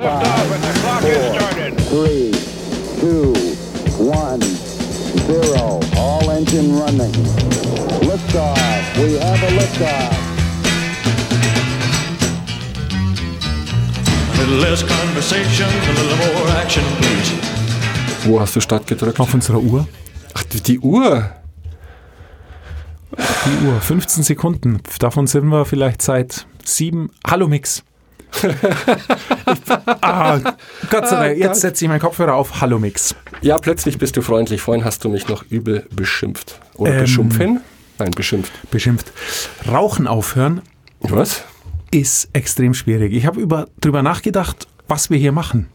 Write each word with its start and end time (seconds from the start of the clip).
Has 0.00 0.78
started. 1.36 1.78
three, 1.90 2.32
two, 3.00 3.34
one, 4.02 4.40
zero. 4.40 5.80
All 5.98 6.30
engine 6.30 6.74
running. 6.74 7.12
Liftoff. 8.00 8.96
We 8.96 9.18
have 9.18 9.42
a 9.42 9.50
liftoff. 9.58 10.16
A 14.32 14.40
little 14.40 14.56
less 14.56 14.82
conversation, 14.82 15.68
a 15.68 15.92
little 15.92 16.16
more 16.16 16.48
action, 16.56 16.84
please. 17.02 17.32
Wo 18.24 18.40
hast 18.40 18.56
du 18.56 18.60
Start 18.60 18.86
gedrückt? 18.86 19.20
Auf 19.20 19.34
unserer 19.34 19.58
Uhr. 19.60 19.86
Ach, 20.32 20.44
die, 20.44 20.62
die 20.62 20.78
Uhr. 20.80 21.30
Die 23.18 23.66
Uhr. 23.66 23.80
15 23.82 24.22
Sekunden. 24.24 24.80
Davon 24.98 25.26
sind 25.26 25.44
wir 25.48 25.66
vielleicht 25.66 26.00
seit 26.00 26.46
sieben. 26.64 27.10
Hallo 27.26 27.48
Mix. 27.48 27.84
ah, 30.00 30.38
Gott 30.90 31.08
sei 31.08 31.28
Dank. 31.28 31.38
Jetzt 31.38 31.60
setze 31.60 31.84
ich 31.84 31.88
meinen 31.88 32.00
Kopfhörer 32.00 32.34
auf. 32.34 32.60
Hallo 32.60 32.78
Mix. 32.78 33.14
Ja, 33.42 33.56
plötzlich 33.58 33.98
bist 33.98 34.16
du 34.16 34.22
freundlich. 34.22 34.60
Vorhin 34.60 34.84
hast 34.84 35.04
du 35.04 35.08
mich 35.08 35.28
noch 35.28 35.44
übel 35.50 35.86
beschimpft. 35.94 36.60
Oder 36.74 36.94
Ähm. 36.94 37.00
beschumpfen? 37.00 37.60
Nein, 37.98 38.10
beschimpft. 38.12 38.52
Beschimpft. 38.70 39.12
Rauchen 39.68 40.06
aufhören 40.06 40.62
Was? 41.00 41.44
ist 41.90 42.28
extrem 42.32 42.72
schwierig. 42.74 43.12
Ich 43.12 43.26
habe 43.26 43.40
über, 43.40 43.68
drüber 43.80 44.02
nachgedacht, 44.02 44.68
was 44.88 45.10
wir 45.10 45.18
hier 45.18 45.32
machen. 45.32 45.68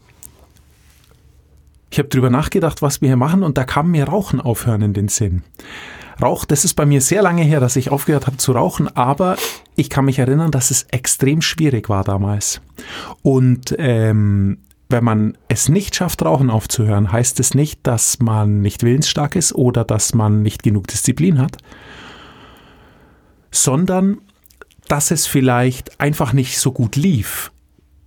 Ich 1.90 1.98
habe 1.98 2.08
drüber 2.08 2.30
nachgedacht, 2.30 2.82
was 2.82 3.00
wir 3.00 3.08
hier 3.08 3.16
machen 3.16 3.42
und 3.42 3.56
da 3.58 3.64
kam 3.64 3.90
mir 3.90 4.04
Rauchen 4.08 4.40
aufhören 4.40 4.82
in 4.82 4.92
den 4.92 5.08
Sinn. 5.08 5.42
Rauch, 6.20 6.44
das 6.46 6.64
ist 6.64 6.74
bei 6.74 6.86
mir 6.86 7.00
sehr 7.00 7.22
lange 7.22 7.42
her, 7.42 7.60
dass 7.60 7.76
ich 7.76 7.90
aufgehört 7.90 8.26
habe 8.26 8.38
zu 8.38 8.52
rauchen, 8.52 8.94
aber 8.96 9.36
ich 9.76 9.90
kann 9.90 10.06
mich 10.06 10.18
erinnern, 10.18 10.50
dass 10.50 10.70
es 10.70 10.84
extrem 10.84 11.42
schwierig 11.42 11.88
war 11.88 12.02
damals. 12.02 12.60
Und 13.22 13.74
ähm, 13.78 14.58
wenn 14.88 15.04
man 15.04 15.36
es 15.48 15.68
nicht 15.68 15.94
schafft, 15.94 16.24
Rauchen 16.24 16.50
aufzuhören, 16.50 17.12
heißt 17.12 17.40
es 17.40 17.54
nicht, 17.54 17.80
dass 17.86 18.20
man 18.20 18.60
nicht 18.60 18.82
willensstark 18.82 19.36
ist 19.36 19.54
oder 19.54 19.84
dass 19.84 20.14
man 20.14 20.42
nicht 20.42 20.62
genug 20.62 20.86
Disziplin 20.86 21.38
hat, 21.38 21.58
sondern 23.50 24.18
dass 24.88 25.10
es 25.10 25.26
vielleicht 25.26 26.00
einfach 26.00 26.32
nicht 26.32 26.58
so 26.58 26.72
gut 26.72 26.96
lief 26.96 27.52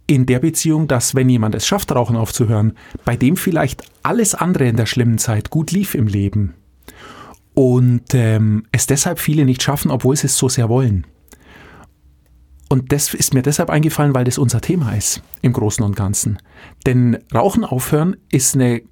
in 0.07 0.25
der 0.25 0.39
Beziehung, 0.39 0.87
dass 0.87 1.13
wenn 1.13 1.29
jemand 1.29 1.53
es 1.53 1.67
schafft, 1.67 1.91
Rauchen 1.91 2.15
aufzuhören, 2.15 2.73
bei 3.05 3.15
dem 3.15 3.37
vielleicht 3.37 3.83
alles 4.01 4.33
andere 4.33 4.67
in 4.67 4.77
der 4.77 4.85
schlimmen 4.85 5.19
Zeit 5.19 5.49
gut 5.49 5.71
lief 5.71 5.93
im 5.93 6.07
Leben 6.07 6.55
und 7.53 8.13
ähm, 8.13 8.63
es 8.71 8.87
deshalb 8.87 9.19
viele 9.19 9.45
nicht 9.45 9.61
schaffen, 9.61 9.91
obwohl 9.91 10.15
sie 10.15 10.27
es 10.27 10.37
so 10.37 10.47
sehr 10.47 10.69
wollen. 10.69 11.05
Und 12.69 12.91
das 12.91 13.13
ist 13.13 13.33
mir 13.33 13.41
deshalb 13.41 13.69
eingefallen, 13.69 14.13
weil 14.13 14.25
das 14.25 14.37
unser 14.37 14.61
Thema 14.61 14.93
ist 14.93 15.21
im 15.41 15.53
Großen 15.53 15.83
und 15.83 15.95
Ganzen. 15.95 16.37
Denn 16.85 17.17
Rauchen 17.33 17.65
aufhören 17.65 18.15
ist 18.31 18.55
eine 18.55 18.83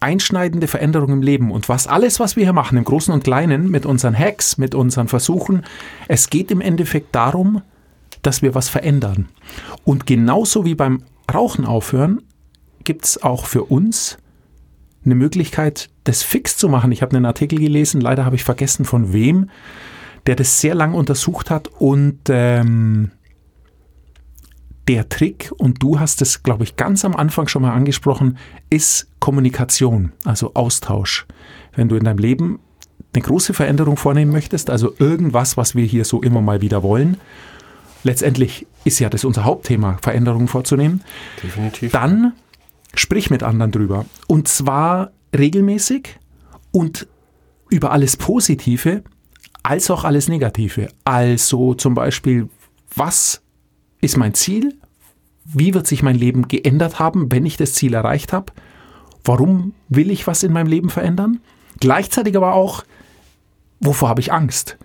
einschneidende 0.00 0.66
Veränderung 0.66 1.12
im 1.12 1.22
Leben. 1.22 1.50
Und 1.50 1.68
was 1.68 1.86
alles, 1.86 2.18
was 2.18 2.34
wir 2.36 2.44
hier 2.44 2.52
machen, 2.54 2.78
im 2.78 2.84
Großen 2.84 3.12
und 3.12 3.22
Kleinen, 3.22 3.70
mit 3.70 3.86
unseren 3.86 4.18
Hacks, 4.18 4.58
mit 4.58 4.74
unseren 4.74 5.08
Versuchen, 5.08 5.64
es 6.08 6.30
geht 6.30 6.50
im 6.50 6.62
Endeffekt 6.62 7.14
darum, 7.14 7.62
dass 8.22 8.42
wir 8.42 8.54
was 8.54 8.70
verändern. 8.70 9.28
Und 9.84 10.06
genauso 10.06 10.64
wie 10.64 10.74
beim 10.74 11.02
Rauchen 11.32 11.66
aufhören, 11.66 12.22
gibt 12.84 13.04
es 13.04 13.22
auch 13.22 13.46
für 13.46 13.64
uns 13.64 14.18
eine 15.04 15.14
Möglichkeit, 15.14 15.90
das 16.04 16.22
fix 16.22 16.56
zu 16.56 16.68
machen. 16.68 16.92
Ich 16.92 17.02
habe 17.02 17.14
einen 17.16 17.26
Artikel 17.26 17.58
gelesen, 17.58 18.00
leider 18.00 18.24
habe 18.24 18.36
ich 18.36 18.44
vergessen 18.44 18.84
von 18.84 19.12
wem, 19.12 19.50
der 20.26 20.36
das 20.36 20.60
sehr 20.60 20.74
lang 20.74 20.94
untersucht 20.94 21.50
hat 21.50 21.68
und 21.68 22.20
ähm, 22.28 23.10
der 24.88 25.08
Trick, 25.08 25.50
und 25.56 25.82
du 25.82 25.98
hast 25.98 26.20
es, 26.22 26.42
glaube 26.42 26.64
ich, 26.64 26.76
ganz 26.76 27.04
am 27.04 27.16
Anfang 27.16 27.48
schon 27.48 27.62
mal 27.62 27.72
angesprochen, 27.72 28.38
ist 28.68 29.08
Kommunikation, 29.18 30.12
also 30.24 30.52
Austausch. 30.54 31.26
Wenn 31.74 31.88
du 31.88 31.96
in 31.96 32.04
deinem 32.04 32.18
Leben 32.18 32.60
eine 33.14 33.22
große 33.22 33.54
Veränderung 33.54 33.96
vornehmen 33.96 34.30
möchtest, 34.30 34.70
also 34.70 34.94
irgendwas, 34.98 35.56
was 35.56 35.74
wir 35.74 35.84
hier 35.84 36.04
so 36.04 36.20
immer 36.20 36.42
mal 36.42 36.60
wieder 36.60 36.82
wollen, 36.82 37.16
letztendlich 38.02 38.66
ist 38.84 38.98
ja 38.98 39.08
das 39.08 39.24
unser 39.24 39.44
Hauptthema, 39.44 39.96
Veränderungen 40.02 40.48
vorzunehmen, 40.48 41.02
Definitiv. 41.42 41.92
dann 41.92 42.34
sprich 42.94 43.30
mit 43.30 43.42
anderen 43.42 43.72
drüber. 43.72 44.04
Und 44.26 44.48
zwar 44.48 45.12
regelmäßig 45.36 46.18
und 46.70 47.06
über 47.70 47.90
alles 47.92 48.16
Positive 48.16 49.02
als 49.64 49.90
auch 49.90 50.04
alles 50.04 50.28
Negative. 50.28 50.88
Also 51.04 51.74
zum 51.74 51.94
Beispiel, 51.94 52.48
was 52.94 53.42
ist 54.00 54.16
mein 54.16 54.34
Ziel? 54.34 54.78
Wie 55.44 55.74
wird 55.74 55.86
sich 55.86 56.02
mein 56.02 56.16
Leben 56.16 56.46
geändert 56.48 57.00
haben, 57.00 57.32
wenn 57.32 57.46
ich 57.46 57.56
das 57.56 57.72
Ziel 57.74 57.94
erreicht 57.94 58.32
habe? 58.32 58.52
Warum 59.24 59.74
will 59.88 60.10
ich 60.10 60.26
was 60.26 60.42
in 60.42 60.52
meinem 60.52 60.68
Leben 60.68 60.90
verändern? 60.90 61.40
Gleichzeitig 61.80 62.36
aber 62.36 62.52
auch, 62.52 62.84
wovor 63.80 64.10
habe 64.10 64.20
ich 64.20 64.32
Angst? 64.32 64.76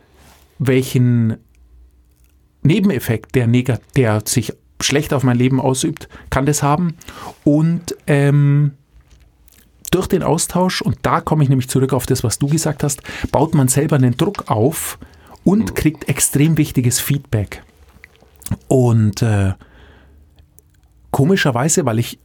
Welchen 0.57 1.37
Nebeneffekt, 2.63 3.35
der, 3.35 3.47
der 3.95 4.21
sich 4.25 4.53
schlecht 4.81 5.13
auf 5.13 5.23
mein 5.23 5.37
Leben 5.37 5.59
ausübt, 5.59 6.07
kann 6.29 6.45
das 6.45 6.63
haben. 6.63 6.95
Und 7.43 7.95
ähm, 8.07 8.73
durch 9.89 10.07
den 10.07 10.23
Austausch, 10.23 10.81
und 10.81 10.97
da 11.01 11.21
komme 11.21 11.43
ich 11.43 11.49
nämlich 11.49 11.69
zurück 11.69 11.93
auf 11.93 12.05
das, 12.05 12.23
was 12.23 12.39
du 12.39 12.47
gesagt 12.47 12.83
hast, 12.83 13.01
baut 13.31 13.53
man 13.53 13.67
selber 13.67 13.95
einen 13.95 14.17
Druck 14.17 14.49
auf 14.49 14.99
und 15.43 15.75
kriegt 15.75 16.09
extrem 16.09 16.57
wichtiges 16.57 16.99
Feedback. 16.99 17.63
Und 18.67 19.21
äh, 19.21 19.53
komischerweise, 21.11 21.85
weil 21.85 21.99
ich 21.99 22.19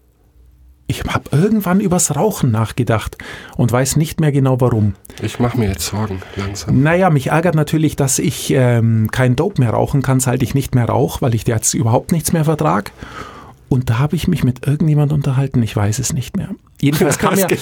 ich 0.87 1.03
habe 1.05 1.25
irgendwann 1.33 1.81
übers 1.81 2.15
Rauchen 2.15 2.51
nachgedacht 2.51 3.17
und 3.57 3.73
weiß 3.73 3.97
nicht 3.97 4.21
mehr 4.21 4.33
genau 4.33 4.61
warum. 4.61 4.95
Ich 5.23 5.39
mache 5.39 5.59
mir 5.59 5.69
jetzt 5.69 5.87
Sorgen, 5.87 6.21
langsam. 6.37 6.83
Naja, 6.83 7.09
mich 7.09 7.29
ärgert 7.29 7.55
natürlich, 7.55 7.97
dass 7.97 8.19
ich 8.19 8.51
ähm, 8.51 9.09
kein 9.11 9.35
Dope 9.35 9.63
mehr 9.63 9.71
rauchen 9.71 10.03
kann, 10.03 10.21
seit 10.21 10.43
ich 10.43 10.55
nicht 10.55 10.75
mehr 10.75 10.87
rauche, 10.87 11.23
weil 11.23 11.35
ich 11.35 11.47
jetzt 11.47 11.73
überhaupt 11.73 12.13
nichts 12.13 12.33
mehr 12.33 12.45
vertrag. 12.45 12.93
Und 13.71 13.89
da 13.89 13.99
habe 13.99 14.15
ich 14.15 14.29
mich 14.29 14.45
mit 14.45 14.67
irgendjemand 14.67 15.13
unterhalten, 15.13 15.63
ich 15.63 15.75
weiß 15.75 15.99
es 15.99 16.13
nicht 16.13 16.37
mehr. 16.37 16.51
Jedenfalls 16.81 17.19
kam 17.19 17.35
ja. 17.39 17.47
Du 17.47 17.57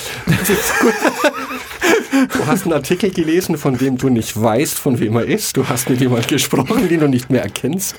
hast 2.47 2.65
einen 2.65 2.73
Artikel 2.73 3.11
gelesen, 3.11 3.59
von 3.59 3.77
dem 3.77 3.99
du 3.99 4.09
nicht 4.09 4.41
weißt, 4.41 4.78
von 4.78 4.99
wem 4.99 5.17
er 5.17 5.25
ist. 5.25 5.56
Du 5.56 5.69
hast 5.69 5.89
mit 5.89 6.00
jemandem 6.00 6.28
gesprochen, 6.28 6.89
den 6.89 7.00
du 7.00 7.09
nicht 7.09 7.31
mehr 7.31 7.43
erkennst. 7.43 7.97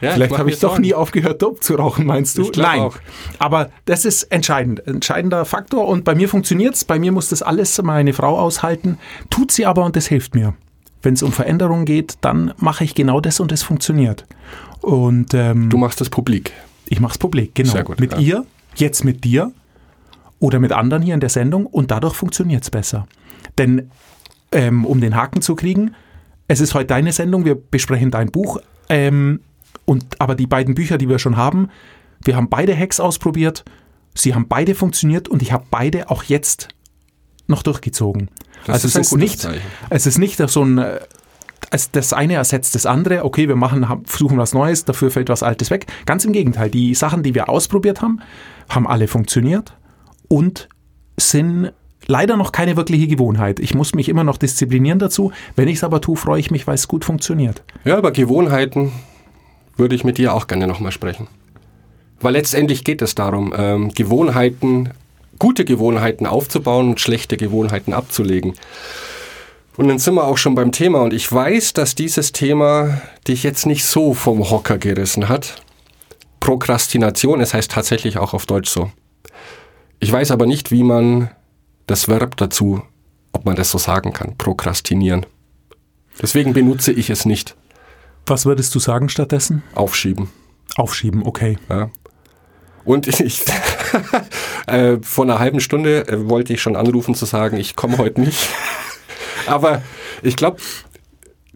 Ja, 0.00 0.12
vielleicht 0.12 0.38
habe 0.38 0.50
ich 0.50 0.60
doch 0.60 0.70
Sorgen. 0.70 0.82
nie 0.82 0.94
aufgehört, 0.94 1.42
Dope 1.42 1.60
zu 1.60 1.74
rauchen, 1.74 2.06
meinst 2.06 2.38
du? 2.38 2.50
Nein. 2.56 2.80
auch. 2.80 2.96
Aber 3.38 3.70
das 3.84 4.04
ist 4.04 4.24
entscheidend, 4.24 4.86
entscheidender 4.86 5.44
Faktor. 5.44 5.88
Und 5.88 6.04
bei 6.04 6.14
mir 6.14 6.28
funktioniert's. 6.28 6.84
Bei 6.84 6.98
mir 6.98 7.10
muss 7.10 7.28
das 7.28 7.42
alles 7.42 7.80
meine 7.82 8.12
Frau 8.12 8.38
aushalten. 8.38 8.98
Tut 9.30 9.50
sie 9.50 9.66
aber 9.66 9.84
und 9.84 9.96
das 9.96 10.06
hilft 10.06 10.34
mir. 10.34 10.54
Wenn 11.02 11.14
es 11.14 11.22
um 11.22 11.32
Veränderungen 11.32 11.84
geht, 11.84 12.14
dann 12.20 12.52
mache 12.58 12.84
ich 12.84 12.94
genau 12.94 13.20
das 13.20 13.40
und 13.40 13.52
es 13.52 13.62
funktioniert. 13.62 14.24
Und 14.80 15.34
ähm, 15.34 15.70
Du 15.70 15.78
machst 15.78 16.00
das 16.00 16.10
publik. 16.10 16.52
Ich 16.86 17.00
mache 17.00 17.12
es 17.12 17.18
publik, 17.18 17.54
genau. 17.54 17.72
Sehr 17.72 17.84
gut, 17.84 18.00
mit 18.00 18.12
ja. 18.12 18.18
ihr, 18.18 18.46
jetzt 18.76 19.04
mit 19.04 19.24
dir 19.24 19.52
oder 20.40 20.60
mit 20.60 20.72
anderen 20.72 21.02
hier 21.02 21.14
in 21.14 21.20
der 21.20 21.28
Sendung 21.28 21.66
und 21.66 21.90
dadurch 21.90 22.14
funktioniert 22.14 22.62
es 22.62 22.70
besser. 22.70 23.06
Denn 23.56 23.90
ähm, 24.52 24.84
um 24.84 25.00
den 25.00 25.16
Haken 25.16 25.42
zu 25.42 25.54
kriegen, 25.54 25.94
es 26.46 26.60
ist 26.60 26.74
heute 26.74 26.86
deine 26.86 27.12
Sendung, 27.12 27.44
wir 27.44 27.54
besprechen 27.54 28.10
dein 28.10 28.30
Buch, 28.30 28.58
ähm, 28.88 29.40
und, 29.84 30.20
aber 30.20 30.34
die 30.34 30.46
beiden 30.46 30.74
Bücher, 30.74 30.98
die 30.98 31.08
wir 31.08 31.18
schon 31.18 31.36
haben, 31.36 31.70
wir 32.24 32.36
haben 32.36 32.48
beide 32.48 32.76
Hacks 32.76 33.00
ausprobiert, 33.00 33.64
sie 34.14 34.34
haben 34.34 34.48
beide 34.48 34.74
funktioniert 34.74 35.28
und 35.28 35.42
ich 35.42 35.52
habe 35.52 35.64
beide 35.70 36.10
auch 36.10 36.24
jetzt 36.24 36.68
noch 37.46 37.62
durchgezogen. 37.62 38.30
Das 38.66 38.84
also 38.84 38.88
ist 38.88 38.96
es 38.96 39.12
ist 39.12 39.18
nicht, 39.18 39.40
Zeichen. 39.40 39.62
es 39.90 40.06
ist 40.06 40.18
nicht 40.18 40.38
so 40.50 40.62
ein 40.62 40.78
äh, 40.78 41.00
als 41.70 41.90
das 41.90 42.12
eine 42.12 42.34
ersetzt 42.34 42.74
das 42.74 42.86
andere. 42.86 43.24
Okay, 43.24 43.48
wir 43.48 43.56
machen, 43.56 43.86
versuchen 44.04 44.38
was 44.38 44.54
Neues, 44.54 44.84
dafür 44.84 45.10
fällt 45.10 45.28
was 45.28 45.42
Altes 45.42 45.70
weg. 45.70 45.86
Ganz 46.06 46.24
im 46.24 46.32
Gegenteil, 46.32 46.70
die 46.70 46.94
Sachen, 46.94 47.22
die 47.22 47.34
wir 47.34 47.48
ausprobiert 47.48 48.00
haben, 48.00 48.20
haben 48.68 48.86
alle 48.86 49.08
funktioniert 49.08 49.74
und 50.28 50.68
sind 51.16 51.72
leider 52.06 52.36
noch 52.36 52.52
keine 52.52 52.76
wirkliche 52.76 53.06
Gewohnheit. 53.06 53.60
Ich 53.60 53.74
muss 53.74 53.94
mich 53.94 54.08
immer 54.08 54.24
noch 54.24 54.38
disziplinieren 54.38 54.98
dazu. 54.98 55.32
Wenn 55.56 55.68
ich 55.68 55.76
es 55.76 55.84
aber 55.84 56.00
tue, 56.00 56.16
freue 56.16 56.40
ich 56.40 56.50
mich, 56.50 56.66
weil 56.66 56.74
es 56.74 56.88
gut 56.88 57.04
funktioniert. 57.04 57.62
Ja, 57.84 57.98
über 57.98 58.12
Gewohnheiten 58.12 58.92
würde 59.76 59.94
ich 59.94 60.04
mit 60.04 60.18
dir 60.18 60.34
auch 60.34 60.46
gerne 60.46 60.66
nochmal 60.66 60.92
sprechen. 60.92 61.28
Weil 62.20 62.32
letztendlich 62.32 62.84
geht 62.84 63.02
es 63.02 63.14
darum, 63.14 63.54
ähm, 63.56 63.90
Gewohnheiten, 63.94 64.90
gute 65.38 65.64
Gewohnheiten 65.64 66.26
aufzubauen 66.26 66.90
und 66.90 67.00
schlechte 67.00 67.36
Gewohnheiten 67.36 67.92
abzulegen. 67.92 68.54
Und 69.76 69.86
dann 69.86 70.00
sind 70.00 70.14
wir 70.14 70.24
auch 70.24 70.38
schon 70.38 70.56
beim 70.56 70.72
Thema. 70.72 71.02
Und 71.02 71.12
ich 71.12 71.30
weiß, 71.30 71.74
dass 71.74 71.94
dieses 71.94 72.32
Thema 72.32 73.00
dich 73.28 73.44
jetzt 73.44 73.66
nicht 73.66 73.84
so 73.84 74.14
vom 74.14 74.50
Hocker 74.50 74.78
gerissen 74.78 75.28
hat. 75.28 75.62
Prokrastination, 76.40 77.40
es 77.40 77.54
heißt 77.54 77.70
tatsächlich 77.70 78.18
auch 78.18 78.34
auf 78.34 78.46
Deutsch 78.46 78.70
so. 78.70 78.90
Ich 80.00 80.12
weiß 80.12 80.30
aber 80.30 80.46
nicht, 80.46 80.70
wie 80.70 80.84
man 80.84 81.30
das 81.86 82.08
Verb 82.08 82.36
dazu, 82.36 82.82
ob 83.32 83.44
man 83.44 83.56
das 83.56 83.70
so 83.70 83.78
sagen 83.78 84.12
kann, 84.12 84.36
prokrastinieren. 84.36 85.26
Deswegen 86.20 86.52
benutze 86.52 86.92
ich 86.92 87.10
es 87.10 87.24
nicht. 87.24 87.56
Was 88.26 88.46
würdest 88.46 88.74
du 88.74 88.78
sagen 88.78 89.08
stattdessen? 89.08 89.62
Aufschieben. 89.74 90.28
Aufschieben, 90.76 91.22
okay. 91.24 91.58
Ja. 91.68 91.90
Und 92.84 93.06
ich, 93.20 93.44
äh, 94.66 94.98
vor 95.02 95.24
einer 95.24 95.38
halben 95.38 95.60
Stunde 95.60 96.06
äh, 96.08 96.28
wollte 96.28 96.52
ich 96.52 96.62
schon 96.62 96.76
anrufen 96.76 97.14
zu 97.14 97.24
sagen, 97.24 97.56
ich 97.56 97.76
komme 97.76 97.98
heute 97.98 98.20
nicht. 98.20 98.48
Aber 99.46 99.82
ich 100.22 100.36
glaube, 100.36 100.58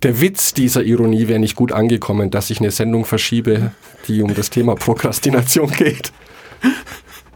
der 0.02 0.20
Witz 0.20 0.54
dieser 0.54 0.82
Ironie 0.82 1.28
wäre 1.28 1.38
nicht 1.38 1.54
gut 1.54 1.72
angekommen, 1.72 2.30
dass 2.30 2.50
ich 2.50 2.60
eine 2.60 2.70
Sendung 2.70 3.04
verschiebe, 3.04 3.72
die 4.08 4.22
um 4.22 4.34
das 4.34 4.50
Thema 4.50 4.74
Prokrastination 4.74 5.70
geht. 5.76 6.12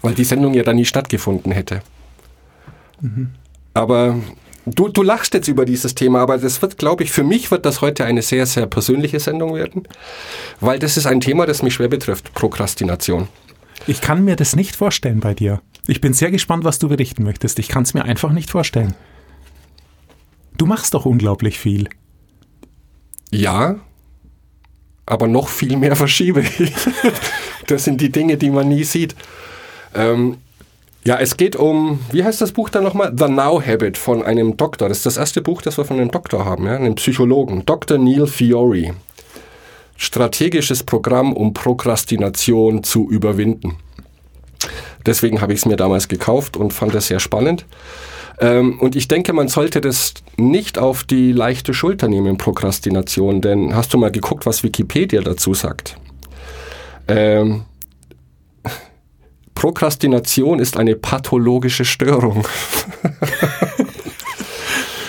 Weil 0.07 0.15
die 0.15 0.23
Sendung 0.23 0.55
ja 0.55 0.63
dann 0.63 0.77
nie 0.77 0.85
stattgefunden 0.85 1.51
hätte. 1.51 1.83
Aber 3.75 4.17
du, 4.67 4.89
du 4.89 5.03
lachst 5.03 5.35
jetzt 5.35 5.49
über 5.49 5.65
dieses 5.65 5.97
Thema, 5.97 6.21
aber 6.21 6.39
das 6.39 6.63
wird, 6.63 6.79
glaube 6.79 7.03
ich, 7.03 7.11
für 7.11 7.25
mich 7.25 7.51
wird 7.51 7.67
das 7.67 7.81
heute 7.81 8.05
eine 8.05 8.23
sehr, 8.23 8.47
sehr 8.47 8.67
persönliche 8.67 9.19
Sendung 9.19 9.55
werden, 9.55 9.89
weil 10.61 10.79
das 10.79 10.97
ist 10.97 11.07
ein 11.07 11.21
Thema, 11.21 11.45
das 11.45 11.65
mich 11.65 11.75
schwer 11.75 11.89
betrifft, 11.89 12.33
Prokrastination. 12.35 13.27
Ich 13.89 14.01
kann 14.01 14.25
mir 14.25 14.37
das 14.37 14.55
nicht 14.55 14.77
vorstellen 14.77 15.19
bei 15.19 15.35
dir. 15.35 15.61
Ich 15.89 16.01
bin 16.01 16.13
sehr 16.13 16.31
gespannt, 16.31 16.63
was 16.63 16.79
du 16.79 16.89
berichten 16.89 17.25
möchtest. 17.25 17.59
Ich 17.59 17.67
kann 17.67 17.83
es 17.83 17.93
mir 17.93 18.05
einfach 18.05 18.31
nicht 18.31 18.51
vorstellen. 18.51 18.95
Du 20.57 20.67
machst 20.67 20.95
doch 20.95 21.05
unglaublich 21.05 21.59
viel. 21.59 21.89
Ja, 23.33 23.81
aber 25.05 25.27
noch 25.27 25.49
viel 25.49 25.77
mehr 25.77 25.97
verschiebe 25.97 26.43
ich. 26.43 26.73
das 27.67 27.83
sind 27.83 28.01
die 28.01 28.11
Dinge, 28.11 28.37
die 28.37 28.51
man 28.51 28.69
nie 28.69 28.85
sieht. 28.85 29.17
Ähm, 29.97 30.39
ja, 31.05 31.19
es 31.19 31.37
geht 31.37 31.55
um, 31.55 32.01
wie 32.11 32.25
heißt 32.25 32.41
das 32.41 32.51
Buch 32.51 32.69
dann 32.69 32.83
nochmal? 32.83 33.13
The 33.17 33.29
Now 33.29 33.63
Habit 33.65 33.97
von 33.97 34.25
einem 34.25 34.57
Doktor. 34.57 34.89
Das 34.89 34.99
ist 34.99 35.07
das 35.07 35.17
erste 35.17 35.41
Buch, 35.41 35.63
das 35.63 35.79
wir 35.79 35.85
von 35.85 36.01
einem 36.01 36.11
Doktor 36.11 36.45
haben, 36.45 36.67
ja? 36.67 36.75
einem 36.75 36.97
Psychologen. 36.97 37.65
Dr. 37.65 37.97
Neil 37.97 38.27
Fiore. 38.27 38.95
Strategisches 39.97 40.83
Programm, 40.83 41.33
um 41.33 41.55
Prokrastination 41.55 42.83
zu 42.83 43.09
überwinden. 43.09 43.77
Deswegen 45.07 45.41
habe 45.41 45.53
ich 45.53 45.61
es 45.61 45.67
mir 45.67 45.77
damals 45.77 46.09
gekauft 46.09 46.57
und 46.57 46.73
fand 46.73 46.95
es 46.97 47.07
sehr 47.07 47.21
spannend. 47.21 47.65
Ähm, 48.41 48.79
und 48.81 48.97
ich 48.97 49.07
denke, 49.07 49.33
man 49.33 49.49
sollte 49.49 49.81
das 49.81 50.15
nicht 50.37 50.79
auf 50.79 51.05
die 51.05 51.33
leichte 51.33 51.73
Schulter 51.73 52.09
nehmen, 52.09 52.37
Prokrastination, 52.37 53.41
denn 53.41 53.75
hast 53.75 53.95
du 53.95 53.99
mal 53.99 54.11
geguckt, 54.11 54.45
was 54.45 54.63
Wikipedia 54.63 55.23
dazu 55.23 55.55
sagt? 55.55 55.97
Ähm, 57.09 57.63
Prokrastination 59.57 60.61
ist 60.61 60.77
eine 60.77 60.95
pathologische 60.95 61.85
Störung. 61.85 62.47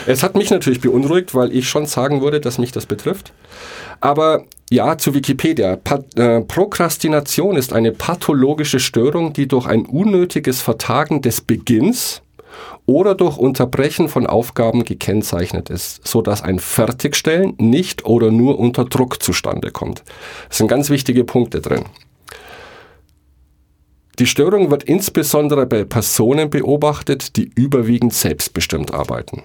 es 0.08 0.24
hat 0.24 0.36
mich 0.36 0.50
natürlich 0.50 0.82
beunruhigt, 0.82 1.36
weil 1.36 1.56
ich 1.56 1.70
schon 1.70 1.86
sagen 1.86 2.22
würde, 2.22 2.40
dass 2.40 2.58
mich 2.58 2.72
das 2.72 2.88
betrifft. 2.88 3.34
Aber 4.00 4.46
ja, 4.70 4.98
zu 4.98 5.14
Wikipedia. 5.14 5.76
Pa 5.76 6.00
äh, 6.16 6.42
Prokrastination 6.42 7.58
ist 7.58 7.74
eine 7.74 7.92
pathologische 7.92 8.80
Störung, 8.80 9.34
die 9.34 9.48
durch 9.48 9.68
ein 9.68 9.86
unnötiges 9.86 10.62
Vertagen 10.62 11.22
des 11.22 11.42
Beginns 11.42 12.22
oder 12.86 13.16
durch 13.16 13.38
Unterbrechen 13.38 14.08
von 14.08 14.28
Aufgaben 14.28 14.86
gekennzeichnet 14.86 15.70
ist, 15.70 16.08
so 16.08 16.22
dass 16.22 16.42
ein 16.42 16.60
Fertigstellen 16.60 17.54
nicht 17.58 18.06
oder 18.06 18.32
nur 18.32 18.60
unter 18.60 18.86
Druck 18.86 19.22
zustande 19.22 19.72
kommt. 19.72 20.04
Das 20.48 20.58
sind 20.58 20.70
ganz 20.70 20.90
wichtige 20.90 21.26
Punkte 21.26 21.60
drin. 21.60 21.84
Die 24.20 24.26
Störung 24.26 24.72
wird 24.72 24.84
insbesondere 24.84 25.68
bei 25.68 25.84
Personen 25.84 26.50
beobachtet, 26.50 27.36
die 27.38 27.52
überwiegend 27.54 28.14
selbstbestimmt 28.14 28.92
arbeiten. 28.92 29.44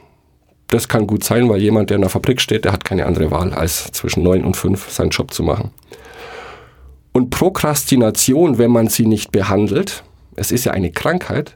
Das 0.68 0.88
kann 0.88 1.06
gut 1.06 1.24
sein, 1.24 1.50
weil 1.50 1.60
jemand, 1.60 1.90
der 1.90 1.96
in 1.96 2.00
der 2.00 2.08
Fabrik 2.08 2.40
steht, 2.40 2.64
der 2.64 2.72
hat 2.72 2.82
keine 2.82 3.04
andere 3.04 3.30
Wahl, 3.30 3.52
als 3.52 3.92
zwischen 3.92 4.22
neun 4.22 4.42
und 4.44 4.56
fünf 4.56 4.90
seinen 4.90 5.10
Job 5.10 5.34
zu 5.34 5.42
machen. 5.42 5.72
Und 7.12 7.28
Prokrastination, 7.28 8.56
wenn 8.56 8.70
man 8.70 8.88
sie 8.88 9.04
nicht 9.04 9.30
behandelt, 9.30 10.04
es 10.36 10.50
ist 10.50 10.64
ja 10.64 10.72
eine 10.72 10.90
Krankheit, 10.90 11.52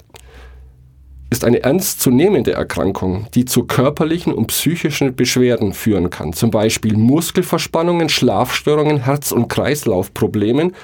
ist 1.29 1.45
eine 1.45 1.63
ernstzunehmende 1.63 2.53
Erkrankung, 2.53 3.27
die 3.35 3.45
zu 3.45 3.65
körperlichen 3.65 4.33
und 4.33 4.47
psychischen 4.47 5.17
Beschwerden 5.17 5.73
führen 5.73 6.11
kann. 6.11 6.33
Zum 6.33 6.51
Beispiel 6.51 6.97
Muskelverspannungen, 6.97 8.09
Schlafstörungen, 8.09 8.99
Herz- 8.99 9.33
und 9.33 9.49
Kreislaufproblemen, 9.49 10.75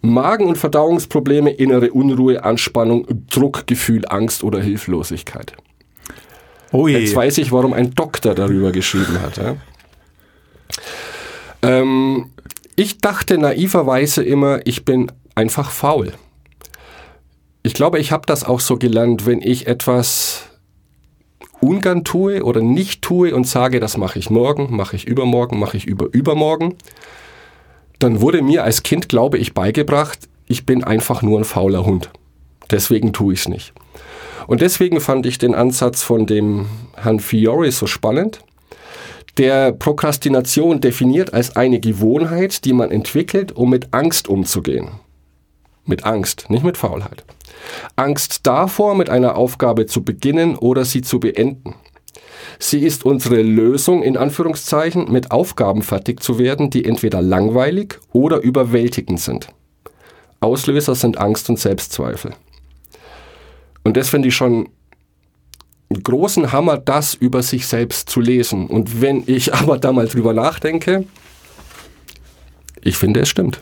Magen- 0.00 0.48
und 0.48 0.58
Verdauungsprobleme, 0.58 1.50
innere 1.50 1.92
Unruhe, 1.92 2.42
Anspannung, 2.42 3.06
Druckgefühl, 3.30 4.04
Angst 4.08 4.42
oder 4.42 4.60
Hilflosigkeit. 4.60 5.54
Oh 6.72 6.88
je. 6.88 6.98
Jetzt 6.98 7.14
weiß 7.14 7.38
ich, 7.38 7.52
warum 7.52 7.72
ein 7.72 7.94
Doktor 7.94 8.34
darüber 8.34 8.72
geschrieben 8.72 9.20
hat. 9.22 9.36
Ja? 9.36 9.56
Ähm, 11.62 12.30
ich 12.74 12.98
dachte 12.98 13.38
naiverweise 13.38 14.24
immer, 14.24 14.66
ich 14.66 14.84
bin 14.84 15.12
einfach 15.34 15.70
faul. 15.70 16.12
Ich 17.62 17.74
glaube, 17.74 17.98
ich 17.98 18.10
habe 18.10 18.26
das 18.26 18.44
auch 18.44 18.60
so 18.60 18.76
gelernt, 18.76 19.24
wenn 19.24 19.40
ich 19.40 19.66
etwas 19.66 20.48
ungern 21.60 22.02
tue 22.02 22.42
oder 22.42 22.60
nicht 22.60 23.02
tue 23.02 23.34
und 23.34 23.46
sage, 23.46 23.78
das 23.78 23.96
mache 23.96 24.18
ich 24.18 24.30
morgen, 24.30 24.74
mache 24.74 24.96
ich 24.96 25.06
übermorgen, 25.06 25.60
mache 25.60 25.76
ich 25.76 25.86
über 25.86 26.08
übermorgen, 26.12 26.74
dann 28.00 28.20
wurde 28.20 28.42
mir 28.42 28.64
als 28.64 28.82
Kind, 28.82 29.08
glaube 29.08 29.38
ich, 29.38 29.54
beigebracht, 29.54 30.28
ich 30.48 30.66
bin 30.66 30.82
einfach 30.82 31.22
nur 31.22 31.38
ein 31.38 31.44
fauler 31.44 31.86
Hund. 31.86 32.10
Deswegen 32.70 33.12
tue 33.12 33.34
ich 33.34 33.40
es 33.40 33.48
nicht. 33.48 33.72
Und 34.48 34.60
deswegen 34.60 35.00
fand 35.00 35.24
ich 35.24 35.38
den 35.38 35.54
Ansatz 35.54 36.02
von 36.02 36.26
dem 36.26 36.66
Herrn 36.96 37.20
Fiore 37.20 37.70
so 37.70 37.86
spannend, 37.86 38.40
der 39.38 39.72
Prokrastination 39.72 40.80
definiert 40.80 41.32
als 41.32 41.56
eine 41.56 41.78
Gewohnheit, 41.78 42.64
die 42.64 42.72
man 42.72 42.90
entwickelt, 42.90 43.52
um 43.52 43.70
mit 43.70 43.94
Angst 43.94 44.28
umzugehen. 44.28 44.90
Mit 45.84 46.04
Angst, 46.04 46.46
nicht 46.48 46.64
mit 46.64 46.76
Faulheit. 46.76 47.24
Angst 47.96 48.46
davor, 48.46 48.94
mit 48.94 49.10
einer 49.10 49.36
Aufgabe 49.36 49.86
zu 49.86 50.04
beginnen 50.04 50.56
oder 50.56 50.84
sie 50.84 51.02
zu 51.02 51.18
beenden. 51.20 51.74
Sie 52.58 52.80
ist 52.80 53.04
unsere 53.04 53.42
Lösung, 53.42 54.02
in 54.02 54.16
Anführungszeichen, 54.16 55.10
mit 55.10 55.30
Aufgaben 55.30 55.82
fertig 55.82 56.22
zu 56.22 56.38
werden, 56.38 56.70
die 56.70 56.84
entweder 56.84 57.20
langweilig 57.20 57.98
oder 58.12 58.40
überwältigend 58.40 59.20
sind. 59.20 59.48
Auslöser 60.40 60.94
sind 60.94 61.18
Angst 61.18 61.48
und 61.50 61.58
Selbstzweifel. 61.58 62.34
Und 63.84 63.96
das 63.96 64.08
finde 64.08 64.28
ich 64.28 64.36
schon 64.36 64.68
einen 65.90 66.02
großen 66.02 66.52
Hammer, 66.52 66.78
das 66.78 67.14
über 67.14 67.42
sich 67.42 67.66
selbst 67.66 68.08
zu 68.08 68.20
lesen. 68.20 68.66
Und 68.66 69.00
wenn 69.00 69.24
ich 69.26 69.54
aber 69.54 69.78
da 69.78 69.92
mal 69.92 70.06
drüber 70.06 70.32
nachdenke, 70.32 71.04
ich 72.80 72.96
finde, 72.96 73.20
es 73.20 73.28
stimmt. 73.28 73.60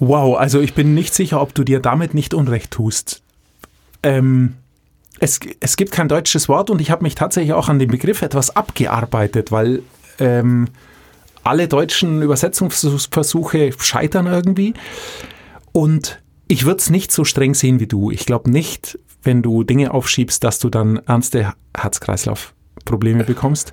Wow, 0.00 0.36
also 0.38 0.60
ich 0.60 0.74
bin 0.74 0.94
nicht 0.94 1.14
sicher, 1.14 1.40
ob 1.40 1.54
du 1.54 1.64
dir 1.64 1.80
damit 1.80 2.14
nicht 2.14 2.34
Unrecht 2.34 2.70
tust. 2.70 3.22
Ähm, 4.02 4.54
es, 5.20 5.40
es 5.60 5.76
gibt 5.76 5.92
kein 5.92 6.08
deutsches 6.08 6.48
Wort 6.48 6.70
und 6.70 6.80
ich 6.80 6.90
habe 6.90 7.02
mich 7.02 7.14
tatsächlich 7.14 7.54
auch 7.54 7.68
an 7.68 7.78
den 7.78 7.88
Begriff 7.88 8.22
etwas 8.22 8.54
abgearbeitet, 8.54 9.50
weil 9.50 9.82
ähm, 10.18 10.68
alle 11.42 11.68
deutschen 11.68 12.22
Übersetzungsversuche 12.22 13.72
scheitern 13.78 14.26
irgendwie. 14.26 14.74
Und 15.72 16.20
ich 16.48 16.64
würde 16.64 16.78
es 16.78 16.90
nicht 16.90 17.12
so 17.12 17.24
streng 17.24 17.54
sehen 17.54 17.80
wie 17.80 17.86
du. 17.86 18.10
Ich 18.10 18.26
glaube 18.26 18.50
nicht, 18.50 18.98
wenn 19.22 19.42
du 19.42 19.64
Dinge 19.64 19.92
aufschiebst, 19.92 20.42
dass 20.44 20.58
du 20.58 20.70
dann 20.70 21.00
ernste 21.06 21.54
Herz-Kreislauf-Probleme 21.76 23.24
bekommst. 23.24 23.72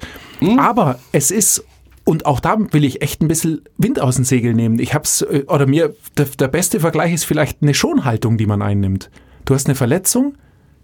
Aber 0.58 1.00
es 1.12 1.32
ist 1.32 1.64
und 2.06 2.26
auch 2.26 2.40
da 2.40 2.58
will 2.72 2.84
ich 2.84 3.02
echt 3.02 3.22
ein 3.22 3.28
bisschen 3.28 3.62
Wind 3.78 4.00
aus 4.00 4.16
den 4.16 4.26
Segeln 4.26 4.56
nehmen. 4.56 4.80
Ich 4.80 4.94
hab's, 4.94 5.22
äh, 5.22 5.44
oder 5.48 5.66
mir, 5.66 5.96
der, 6.18 6.26
der 6.26 6.48
beste 6.50 6.80
Vergleich 6.80 7.14
ist 7.14 7.24
vielleicht 7.26 7.62
eine 7.62 7.74
Schonhaltung, 7.74 8.38
die 8.38 8.46
man 8.46 8.62
einnimmt. 8.62 9.10
Du 9.46 9.54
hast 9.56 9.68
eine 9.68 9.76
Verletzung, 9.76 10.36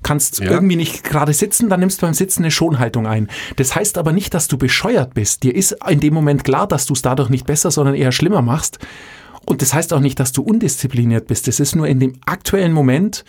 kannst 0.01 0.39
Ja. 0.39 0.51
irgendwie 0.51 0.77
nicht 0.77 1.03
gerade 1.03 1.33
sitzen, 1.33 1.67
dann 1.69 1.81
nimmst 1.81 2.01
du 2.01 2.05
beim 2.05 2.13
Sitzen 2.13 2.43
eine 2.43 2.51
Schonhaltung 2.51 3.05
ein. 3.05 3.27
Das 3.57 3.75
heißt 3.75 3.97
aber 3.97 4.13
nicht, 4.13 4.33
dass 4.33 4.47
du 4.47 4.57
bescheuert 4.57 5.13
bist. 5.13 5.43
Dir 5.43 5.53
ist 5.55 5.75
in 5.89 5.99
dem 5.99 6.13
Moment 6.13 6.43
klar, 6.45 6.67
dass 6.67 6.85
du 6.85 6.93
es 6.93 7.01
dadurch 7.01 7.29
nicht 7.29 7.45
besser, 7.45 7.69
sondern 7.71 7.95
eher 7.95 8.13
schlimmer 8.13 8.41
machst. 8.41 8.79
Und 9.45 9.61
das 9.61 9.73
heißt 9.73 9.93
auch 9.93 9.99
nicht, 9.99 10.19
dass 10.19 10.31
du 10.31 10.41
undiszipliniert 10.41 11.27
bist. 11.27 11.47
Das 11.47 11.59
ist 11.59 11.75
nur 11.75 11.87
in 11.87 11.99
dem 11.99 12.13
aktuellen 12.25 12.71
Moment 12.71 13.25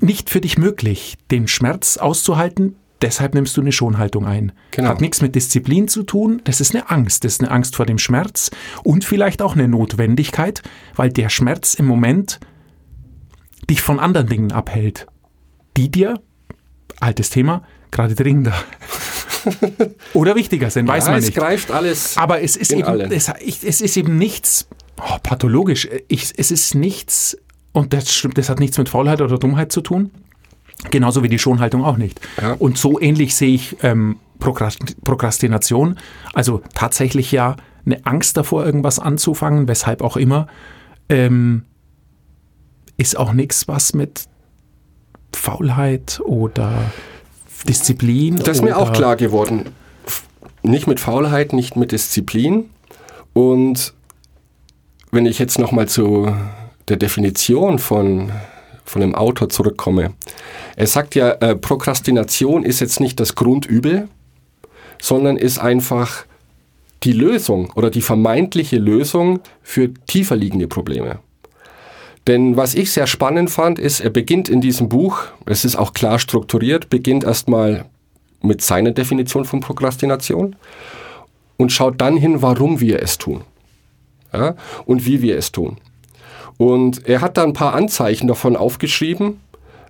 nicht 0.00 0.30
für 0.30 0.40
dich 0.40 0.58
möglich, 0.58 1.16
den 1.30 1.48
Schmerz 1.48 1.96
auszuhalten. 1.96 2.76
Deshalb 3.02 3.34
nimmst 3.34 3.56
du 3.56 3.60
eine 3.60 3.72
Schonhaltung 3.72 4.26
ein. 4.26 4.52
Genau. 4.70 4.90
Hat 4.90 5.00
nichts 5.00 5.20
mit 5.20 5.34
Disziplin 5.34 5.88
zu 5.88 6.04
tun. 6.04 6.40
Das 6.44 6.60
ist 6.60 6.74
eine 6.74 6.88
Angst. 6.88 7.24
Das 7.24 7.34
ist 7.34 7.40
eine 7.40 7.50
Angst 7.50 7.74
vor 7.76 7.84
dem 7.84 7.98
Schmerz 7.98 8.50
und 8.84 9.04
vielleicht 9.04 9.42
auch 9.42 9.54
eine 9.54 9.66
Notwendigkeit, 9.68 10.62
weil 10.94 11.10
der 11.10 11.28
Schmerz 11.28 11.74
im 11.74 11.86
Moment 11.86 12.38
dich 13.68 13.82
von 13.82 13.98
anderen 13.98 14.28
Dingen 14.28 14.52
abhält, 14.52 15.06
die 15.76 15.90
dir, 15.90 16.20
altes 17.00 17.30
Thema, 17.30 17.62
gerade 17.90 18.14
dringender 18.14 18.54
oder 20.14 20.34
wichtiger 20.34 20.70
sind, 20.70 20.86
weiß 20.86 21.06
ja, 21.06 21.10
man 21.10 21.18
es 21.18 21.26
nicht. 21.26 21.36
greift 21.36 21.70
alles. 21.70 22.16
Aber 22.16 22.40
es 22.40 22.56
ist 22.56 22.72
eben, 22.72 23.00
es, 23.10 23.28
es 23.28 23.80
ist 23.80 23.96
eben 23.96 24.16
nichts 24.16 24.68
oh, 24.98 25.18
pathologisch. 25.22 25.88
Ich, 26.08 26.32
es 26.36 26.50
ist 26.50 26.74
nichts, 26.74 27.36
und 27.72 27.92
das 27.92 28.12
stimmt, 28.12 28.38
das 28.38 28.48
hat 28.48 28.60
nichts 28.60 28.78
mit 28.78 28.88
Faulheit 28.88 29.20
oder 29.20 29.38
Dummheit 29.38 29.72
zu 29.72 29.80
tun. 29.80 30.10
Genauso 30.90 31.22
wie 31.22 31.28
die 31.28 31.38
Schonhaltung 31.38 31.84
auch 31.84 31.96
nicht. 31.96 32.20
Ja. 32.40 32.54
Und 32.54 32.76
so 32.76 33.00
ähnlich 33.00 33.36
sehe 33.36 33.54
ich 33.54 33.76
ähm, 33.82 34.16
Prokrast 34.38 34.96
Prokrastination. 35.04 35.98
Also 36.34 36.62
tatsächlich 36.74 37.30
ja 37.32 37.56
eine 37.86 38.04
Angst 38.04 38.36
davor, 38.36 38.64
irgendwas 38.64 38.98
anzufangen, 38.98 39.68
weshalb 39.68 40.02
auch 40.02 40.16
immer, 40.16 40.46
ähm, 41.08 41.64
ist 42.96 43.16
auch 43.18 43.32
nichts, 43.32 43.68
was 43.68 43.94
mit 43.94 44.24
Faulheit 45.34 46.20
oder 46.24 46.92
Disziplin. 47.68 48.36
Das 48.36 48.48
ist 48.48 48.62
mir 48.62 48.76
auch 48.76 48.92
klar 48.92 49.16
geworden. 49.16 49.70
Nicht 50.62 50.86
mit 50.86 51.00
Faulheit, 51.00 51.52
nicht 51.52 51.76
mit 51.76 51.92
Disziplin. 51.92 52.70
Und 53.32 53.94
wenn 55.10 55.26
ich 55.26 55.38
jetzt 55.38 55.58
nochmal 55.58 55.88
zu 55.88 56.34
der 56.88 56.96
Definition 56.96 57.78
von, 57.78 58.32
von 58.92 59.00
dem 59.00 59.14
Autor 59.14 59.48
zurückkomme. 59.48 60.12
Er 60.76 60.86
sagt 60.86 61.14
ja, 61.14 61.30
äh, 61.32 61.56
Prokrastination 61.56 62.64
ist 62.64 62.80
jetzt 62.80 63.00
nicht 63.00 63.18
das 63.18 63.34
Grundübel, 63.34 64.08
sondern 65.00 65.36
ist 65.36 65.58
einfach 65.58 66.24
die 67.02 67.12
Lösung 67.12 67.72
oder 67.74 67.90
die 67.90 68.02
vermeintliche 68.02 68.78
Lösung 68.78 69.40
für 69.62 69.92
tiefer 70.06 70.36
liegende 70.36 70.68
Probleme. 70.68 71.18
Denn 72.28 72.56
was 72.56 72.74
ich 72.74 72.92
sehr 72.92 73.08
spannend 73.08 73.50
fand, 73.50 73.80
ist, 73.80 74.00
er 74.00 74.10
beginnt 74.10 74.48
in 74.48 74.60
diesem 74.60 74.88
Buch, 74.88 75.24
es 75.46 75.64
ist 75.64 75.74
auch 75.74 75.92
klar 75.92 76.20
strukturiert, 76.20 76.88
beginnt 76.88 77.24
erstmal 77.24 77.86
mit 78.42 78.62
seiner 78.62 78.92
Definition 78.92 79.44
von 79.44 79.60
Prokrastination 79.60 80.54
und 81.56 81.72
schaut 81.72 82.00
dann 82.00 82.16
hin, 82.16 82.42
warum 82.42 82.78
wir 82.78 83.02
es 83.02 83.18
tun 83.18 83.42
ja, 84.32 84.54
und 84.84 85.06
wie 85.06 85.22
wir 85.22 85.36
es 85.36 85.50
tun. 85.50 85.78
Und 86.62 87.08
er 87.08 87.22
hat 87.22 87.38
da 87.38 87.42
ein 87.42 87.54
paar 87.54 87.74
Anzeichen 87.74 88.28
davon 88.28 88.54
aufgeschrieben, 88.54 89.40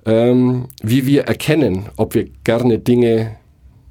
ähm, 0.07 0.69
wie 0.83 1.05
wir 1.05 1.25
erkennen, 1.25 1.91
ob 1.99 2.15
wir 2.15 2.31
gerne 2.45 2.79
Dinge, 2.79 3.37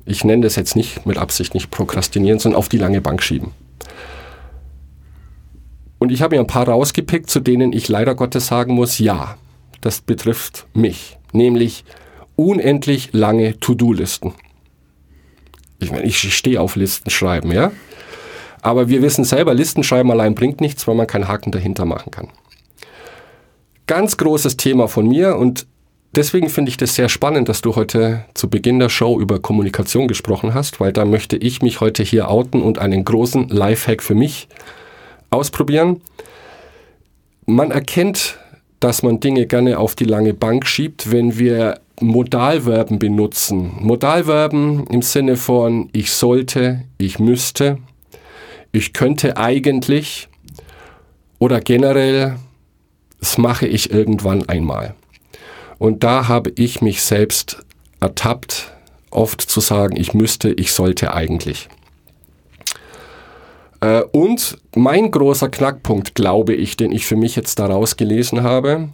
ich 0.03 0.23
nenne 0.23 0.41
das 0.41 0.55
jetzt 0.55 0.75
nicht 0.75 1.05
mit 1.05 1.19
Absicht 1.19 1.53
nicht 1.53 1.69
prokrastinieren, 1.69 2.39
sondern 2.39 2.57
auf 2.57 2.69
die 2.69 2.79
lange 2.79 3.00
Bank 3.00 3.21
schieben. 3.21 3.51
Und 6.00 6.11
ich 6.11 6.23
habe 6.23 6.35
mir 6.35 6.39
ein 6.39 6.47
paar 6.47 6.67
rausgepickt, 6.67 7.29
zu 7.29 7.39
denen 7.39 7.71
ich 7.71 7.88
leider 7.88 8.15
Gottes 8.15 8.47
sagen 8.47 8.73
muss, 8.73 8.97
ja, 8.97 9.38
das 9.81 10.01
betrifft 10.01 10.65
mich. 10.73 11.19
Nämlich 11.33 11.85
unendlich 12.35 13.09
lange 13.11 13.59
To-Do-Listen. 13.59 14.33
Ich 15.77 15.91
meine, 15.91 16.05
ich 16.05 16.17
stehe 16.35 16.59
auf 16.59 16.75
Listen 16.75 17.11
schreiben, 17.11 17.51
ja. 17.51 17.71
Aber 18.63 18.89
wir 18.89 19.03
wissen 19.03 19.23
selber, 19.23 19.53
Listen 19.53 19.83
schreiben 19.83 20.09
allein 20.09 20.33
bringt 20.33 20.61
nichts, 20.61 20.88
weil 20.88 20.95
man 20.95 21.05
keinen 21.05 21.27
Haken 21.27 21.51
dahinter 21.51 21.85
machen 21.85 22.09
kann. 22.09 22.29
Ganz 23.91 24.15
großes 24.15 24.55
Thema 24.55 24.88
von 24.88 25.05
mir 25.05 25.36
und 25.36 25.67
deswegen 26.15 26.48
finde 26.48 26.69
ich 26.69 26.77
das 26.77 26.95
sehr 26.95 27.10
spannend, 27.10 27.50
dass 27.50 27.62
du 27.62 27.75
heute 27.75 28.24
zu 28.36 28.50
Beginn 28.50 28.79
der 28.79 28.88
Show 28.88 29.19
über 29.19 29.39
Kommunikation 29.39 30.07
gesprochen 30.07 30.53
hast, 30.53 30.79
weil 30.79 30.93
da 30.93 31.03
möchte 31.03 31.36
ich 31.36 31.62
mich 31.62 31.81
heute 31.81 32.01
hier 32.01 32.29
outen 32.29 32.62
und 32.62 32.79
einen 32.79 33.03
großen 33.03 33.50
Lifehack 33.50 34.01
für 34.01 34.15
mich 34.15 34.48
ausprobieren. 35.29 36.00
Man 37.45 37.71
erkennt, 37.71 38.39
dass 38.79 39.03
man 39.03 39.19
Dinge 39.19 39.45
gerne 39.45 39.77
auf 39.77 39.93
die 39.93 40.05
lange 40.05 40.33
Bank 40.33 40.67
schiebt, 40.67 41.12
wenn 41.12 41.38
wir 41.38 41.81
Modalverben 42.00 42.98
benutzen. 42.98 43.71
Modalverben 43.81 44.88
im 44.88 45.01
Sinne 45.01 45.36
von 45.36 45.89
ich 45.91 46.13
sollte, 46.13 46.83
ich 46.98 47.19
müsste, 47.19 47.77
ich 48.71 48.93
könnte 48.93 49.36
eigentlich 49.36 50.29
oder 51.39 51.60
generell, 51.60 52.38
das 53.21 53.37
mache 53.37 53.65
ich 53.67 53.91
irgendwann 53.91 54.49
einmal. 54.49 54.95
Und 55.77 56.03
da 56.03 56.27
habe 56.27 56.51
ich 56.55 56.81
mich 56.81 57.01
selbst 57.01 57.63
ertappt, 58.01 58.73
oft 59.09 59.41
zu 59.41 59.61
sagen, 59.61 59.95
ich 59.95 60.13
müsste, 60.13 60.51
ich 60.51 60.73
sollte 60.73 61.13
eigentlich. 61.13 61.69
Äh, 63.79 64.01
Und 64.11 64.57
mein 64.75 65.11
großer 65.11 65.49
Knackpunkt, 65.49 66.15
glaube 66.15 66.53
ich, 66.53 66.77
den 66.77 66.91
ich 66.91 67.05
für 67.05 67.15
mich 67.15 67.35
jetzt 67.35 67.59
daraus 67.59 67.97
gelesen 67.97 68.43
habe, 68.43 68.89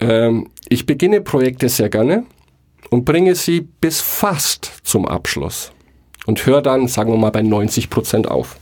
ähm, 0.00 0.50
ich 0.68 0.86
beginne 0.86 1.20
Projekte 1.20 1.68
sehr 1.68 1.88
gerne 1.88 2.24
und 2.90 3.04
bringe 3.04 3.34
sie 3.34 3.60
bis 3.60 4.00
fast 4.00 4.72
zum 4.84 5.06
Abschluss 5.06 5.72
und 6.26 6.44
höre 6.46 6.62
dann, 6.62 6.88
sagen 6.88 7.10
wir 7.12 7.18
mal, 7.18 7.30
bei 7.30 7.42
90 7.42 7.90
Prozent 7.90 8.28
auf. 8.28 8.56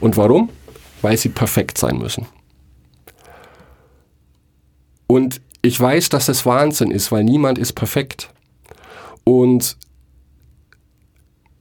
Und 0.00 0.16
warum? 0.16 0.50
Weil 1.00 1.16
sie 1.16 1.30
perfekt 1.30 1.78
sein 1.78 1.98
müssen. 1.98 2.26
Und 5.12 5.42
ich 5.60 5.78
weiß, 5.78 6.08
dass 6.08 6.30
es 6.30 6.46
Wahnsinn 6.46 6.90
ist, 6.90 7.12
weil 7.12 7.22
niemand 7.22 7.58
ist 7.58 7.74
perfekt. 7.74 8.30
Und 9.24 9.76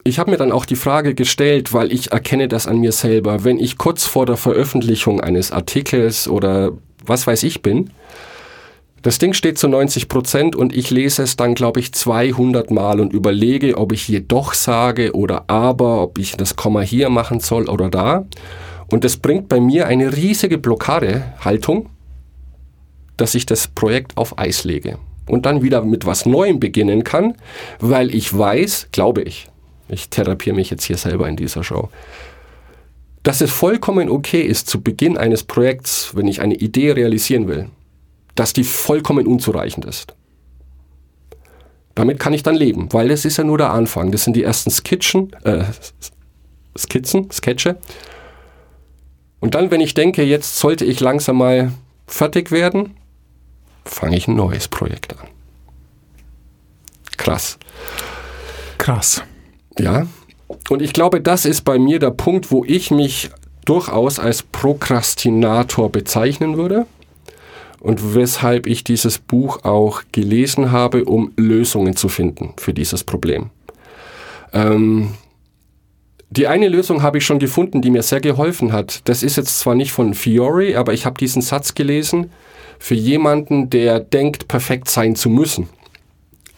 ich 0.05 0.20
habe 0.20 0.31
mir 0.31 0.38
dann 0.38 0.53
auch 0.53 0.63
die 0.63 0.77
Frage 0.77 1.15
gestellt, 1.15 1.74
weil 1.74 1.91
ich 1.91 2.13
erkenne 2.13 2.48
das 2.48 2.65
an 2.65 2.79
mir 2.79 2.93
selber, 2.93 3.43
wenn 3.43 3.60
ich 3.60 3.77
kurz 3.77 4.05
vor 4.05 4.25
der 4.25 4.38
Veröffentlichung 4.38 5.20
eines 5.20 5.51
Artikels 5.51 6.29
oder 6.29 6.72
was 7.05 7.27
weiß 7.27 7.43
ich 7.43 7.62
bin, 7.62 7.89
das 9.01 9.20
Ding 9.20 9.34
steht 9.34 9.58
zu 9.58 9.67
90 9.67 10.08
Prozent 10.08 10.55
und 10.55 10.74
ich 10.74 10.89
lese 10.89 11.24
es 11.24 11.36
dann, 11.36 11.53
glaube 11.53 11.81
ich, 11.81 11.91
200 11.91 12.72
Mal 12.72 13.01
und 13.01 13.12
überlege, 13.12 13.77
ob 13.77 13.91
ich 13.91 14.08
jedoch 14.08 14.53
sage 14.53 15.12
oder 15.13 15.50
aber, 15.50 16.03
ob 16.03 16.20
ich 16.20 16.38
das 16.38 16.55
Komma 16.55 16.79
hier 16.79 17.10
machen 17.10 17.41
soll 17.41 17.67
oder 17.67 17.89
da. 17.89 18.25
Und 18.89 19.03
das 19.03 19.17
bringt 19.17 19.50
bei 19.50 19.60
mir 19.60 19.88
eine 19.88 20.15
riesige 20.15 20.58
Blockadehaltung, 20.58 21.89
dass 23.18 23.36
ich 23.36 23.46
das 23.46 23.68
Projekt 23.68 24.18
auf 24.18 24.38
Eis 24.38 24.63
lege 24.63 24.98
und 25.27 25.46
dann 25.46 25.62
wieder 25.62 25.84
mit 25.84 26.06
was 26.06 26.25
Neuem 26.25 26.60
beginnen 26.60 27.03
kann, 27.03 27.36
weil 27.80 28.13
ich 28.13 28.36
weiß, 28.38 28.89
glaube 28.91 29.22
ich, 29.22 29.48
ich 29.88 30.10
therapiere 30.10 30.56
mich 30.56 30.70
jetzt 30.70 30.84
hier 30.84 30.98
selber 30.98 31.27
in 31.27 31.36
dieser 31.36 31.63
Show, 31.63 31.89
dass 33.24 33.41
es 33.41 33.51
vollkommen 33.51 34.10
okay 34.10 34.41
ist, 34.41 34.68
zu 34.68 34.82
Beginn 34.82 35.18
eines 35.18 35.44
Projekts, 35.44 36.15
wenn 36.15 36.27
ich 36.27 36.41
eine 36.41 36.56
Idee 36.56 36.91
realisieren 36.91 37.48
will, 37.48 37.68
dass 38.36 38.53
die 38.53 38.63
vollkommen 38.63 39.27
unzureichend 39.27 39.86
ist. 39.86 40.15
Damit 41.94 42.20
kann 42.20 42.34
ich 42.34 42.41
dann 42.41 42.56
leben, 42.56 42.88
weil 42.91 43.10
das 43.10 43.25
ist 43.25 43.38
ja 43.38 43.44
nur 43.44 43.58
der 43.58 43.72
Anfang. 43.72 44.12
Das 44.12 44.24
sind 44.24 44.36
die 44.36 44.44
ersten 44.44 44.72
Skizzen, 44.72 45.34
äh, 45.44 45.65
Skizzen, 46.77 47.30
Sketche. 47.32 47.77
Und 49.39 49.56
dann, 49.56 49.72
wenn 49.72 49.82
ich 49.82 49.94
denke, 49.94 50.24
jetzt 50.24 50.58
sollte 50.58 50.86
ich 50.86 51.00
langsam 51.00 51.38
mal 51.38 51.72
fertig 52.08 52.51
werden, 52.51 52.96
fange 53.85 54.17
ich 54.17 54.27
ein 54.27 54.35
neues 54.35 54.67
Projekt 54.67 55.19
an. 55.19 55.27
Krass. 57.17 57.57
Krass. 58.77 59.23
Ja. 59.77 60.07
Und 60.69 60.81
ich 60.81 60.93
glaube, 60.93 61.21
das 61.21 61.45
ist 61.45 61.61
bei 61.61 61.77
mir 61.77 62.00
der 62.00 62.11
Punkt, 62.11 62.51
wo 62.51 62.63
ich 62.65 62.91
mich 62.91 63.29
durchaus 63.65 64.19
als 64.19 64.43
Prokrastinator 64.43 65.91
bezeichnen 65.91 66.57
würde 66.57 66.88
und 67.79 68.15
weshalb 68.15 68.67
ich 68.67 68.83
dieses 68.83 69.17
Buch 69.17 69.63
auch 69.63 70.01
gelesen 70.11 70.71
habe, 70.71 71.05
um 71.05 71.31
Lösungen 71.38 71.95
zu 71.95 72.09
finden 72.09 72.53
für 72.57 72.73
dieses 72.73 73.03
Problem. 73.03 73.50
Ähm, 74.53 75.13
die 76.29 76.47
eine 76.47 76.69
Lösung 76.69 77.03
habe 77.03 77.17
ich 77.17 77.25
schon 77.25 77.39
gefunden, 77.39 77.81
die 77.81 77.89
mir 77.89 78.03
sehr 78.03 78.21
geholfen 78.21 78.71
hat. 78.71 79.01
Das 79.09 79.21
ist 79.21 79.35
jetzt 79.35 79.59
zwar 79.59 79.75
nicht 79.75 79.91
von 79.91 80.13
Fiore, 80.13 80.77
aber 80.77 80.93
ich 80.93 81.05
habe 81.05 81.17
diesen 81.17 81.41
Satz 81.41 81.75
gelesen 81.75 82.31
für 82.81 82.95
jemanden, 82.95 83.69
der 83.69 84.00
denkt, 84.00 84.47
perfekt 84.47 84.89
sein 84.89 85.15
zu 85.15 85.29
müssen, 85.29 85.69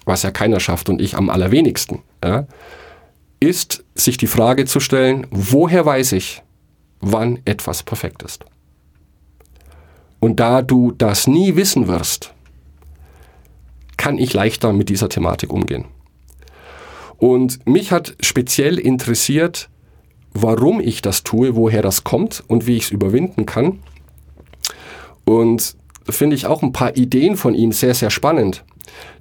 was 0.05 0.23
ja 0.23 0.31
keiner 0.31 0.61
schafft 0.61 0.87
und 0.87 1.01
ich 1.01 1.17
am 1.17 1.29
allerwenigsten, 1.29 1.99
ja, 2.23 2.47
ist, 3.41 3.83
sich 3.93 4.15
die 4.15 4.27
Frage 4.27 4.63
zu 4.63 4.79
stellen, 4.79 5.27
woher 5.31 5.85
weiß 5.85 6.13
ich, 6.13 6.41
wann 7.01 7.41
etwas 7.43 7.83
perfekt 7.83 8.23
ist? 8.23 8.45
Und 10.21 10.39
da 10.39 10.61
du 10.61 10.93
das 10.93 11.27
nie 11.27 11.57
wissen 11.57 11.89
wirst, 11.89 12.33
kann 13.97 14.17
ich 14.17 14.33
leichter 14.33 14.71
mit 14.71 14.87
dieser 14.87 15.09
Thematik 15.09 15.51
umgehen. 15.51 15.83
Und 17.17 17.67
mich 17.67 17.91
hat 17.91 18.15
speziell 18.21 18.79
interessiert, 18.79 19.69
warum 20.31 20.79
ich 20.79 21.01
das 21.01 21.23
tue, 21.23 21.57
woher 21.57 21.81
das 21.81 22.05
kommt 22.05 22.41
und 22.47 22.65
wie 22.65 22.77
ich 22.77 22.83
es 22.83 22.91
überwinden 22.91 23.45
kann. 23.45 23.79
Und 25.25 25.75
finde 26.09 26.35
ich 26.35 26.45
auch 26.45 26.61
ein 26.61 26.73
paar 26.73 26.95
Ideen 26.95 27.37
von 27.37 27.55
ihm 27.55 27.71
sehr, 27.71 27.93
sehr 27.93 28.09
spannend. 28.09 28.63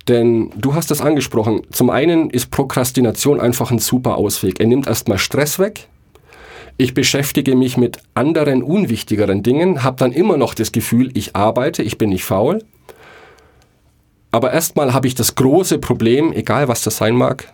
Denn 0.08 0.50
du 0.56 0.74
hast 0.74 0.90
es 0.90 1.00
angesprochen. 1.00 1.62
Zum 1.70 1.90
einen 1.90 2.30
ist 2.30 2.50
Prokrastination 2.50 3.40
einfach 3.40 3.70
ein 3.70 3.78
super 3.78 4.16
Ausweg. 4.16 4.58
Er 4.60 4.66
nimmt 4.66 4.86
erstmal 4.86 5.18
Stress 5.18 5.58
weg. 5.58 5.88
Ich 6.76 6.94
beschäftige 6.94 7.54
mich 7.54 7.76
mit 7.76 7.98
anderen 8.14 8.62
unwichtigeren 8.62 9.42
Dingen, 9.42 9.84
habe 9.84 9.98
dann 9.98 10.10
immer 10.10 10.36
noch 10.36 10.54
das 10.54 10.72
Gefühl, 10.72 11.10
ich 11.14 11.36
arbeite, 11.36 11.82
ich 11.82 11.98
bin 11.98 12.10
nicht 12.10 12.24
faul. 12.24 12.64
Aber 14.30 14.52
erstmal 14.52 14.94
habe 14.94 15.06
ich 15.06 15.14
das 15.14 15.34
große 15.34 15.78
Problem, 15.78 16.32
egal 16.32 16.68
was 16.68 16.82
das 16.82 16.96
sein 16.96 17.14
mag, 17.14 17.52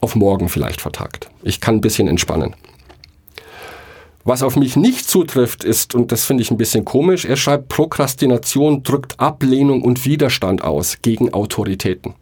auf 0.00 0.14
morgen 0.14 0.50
vielleicht 0.50 0.82
vertagt. 0.82 1.30
Ich 1.42 1.60
kann 1.60 1.76
ein 1.76 1.80
bisschen 1.80 2.06
entspannen. 2.08 2.54
Was 4.24 4.42
auf 4.42 4.56
mich 4.56 4.76
nicht 4.76 5.08
zutrifft, 5.08 5.64
ist, 5.64 5.94
und 5.94 6.10
das 6.10 6.24
finde 6.24 6.42
ich 6.42 6.50
ein 6.50 6.56
bisschen 6.56 6.84
komisch, 6.84 7.24
er 7.26 7.36
schreibt, 7.36 7.68
Prokrastination 7.68 8.82
drückt 8.82 9.20
Ablehnung 9.20 9.82
und 9.82 10.04
Widerstand 10.06 10.64
aus 10.64 10.98
gegen 11.02 11.34
Autoritäten. 11.34 12.14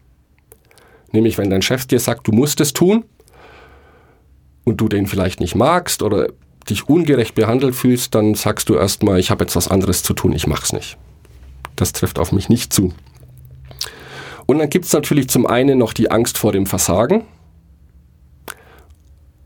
Nämlich, 1.13 1.37
wenn 1.37 1.49
dein 1.49 1.61
Chef 1.61 1.85
dir 1.85 1.99
sagt, 1.99 2.27
du 2.27 2.31
musst 2.31 2.59
es 2.59 2.73
tun, 2.73 3.05
und 4.63 4.77
du 4.77 4.87
den 4.87 5.07
vielleicht 5.07 5.39
nicht 5.39 5.55
magst 5.55 6.03
oder 6.03 6.29
dich 6.69 6.87
ungerecht 6.87 7.35
behandelt 7.35 7.75
fühlst, 7.75 8.15
dann 8.15 8.35
sagst 8.35 8.69
du 8.69 8.75
erstmal, 8.75 9.19
ich 9.19 9.31
habe 9.31 9.43
jetzt 9.43 9.55
was 9.55 9.67
anderes 9.67 10.03
zu 10.03 10.13
tun, 10.13 10.31
ich 10.31 10.47
mach's 10.47 10.71
nicht. 10.71 10.97
Das 11.75 11.91
trifft 11.91 12.19
auf 12.19 12.31
mich 12.31 12.49
nicht 12.49 12.71
zu. 12.71 12.93
Und 14.45 14.59
dann 14.59 14.69
gibt 14.69 14.85
es 14.85 14.93
natürlich 14.93 15.29
zum 15.29 15.45
einen 15.45 15.77
noch 15.77 15.93
die 15.93 16.11
Angst 16.11 16.37
vor 16.37 16.51
dem 16.51 16.65
Versagen 16.65 17.23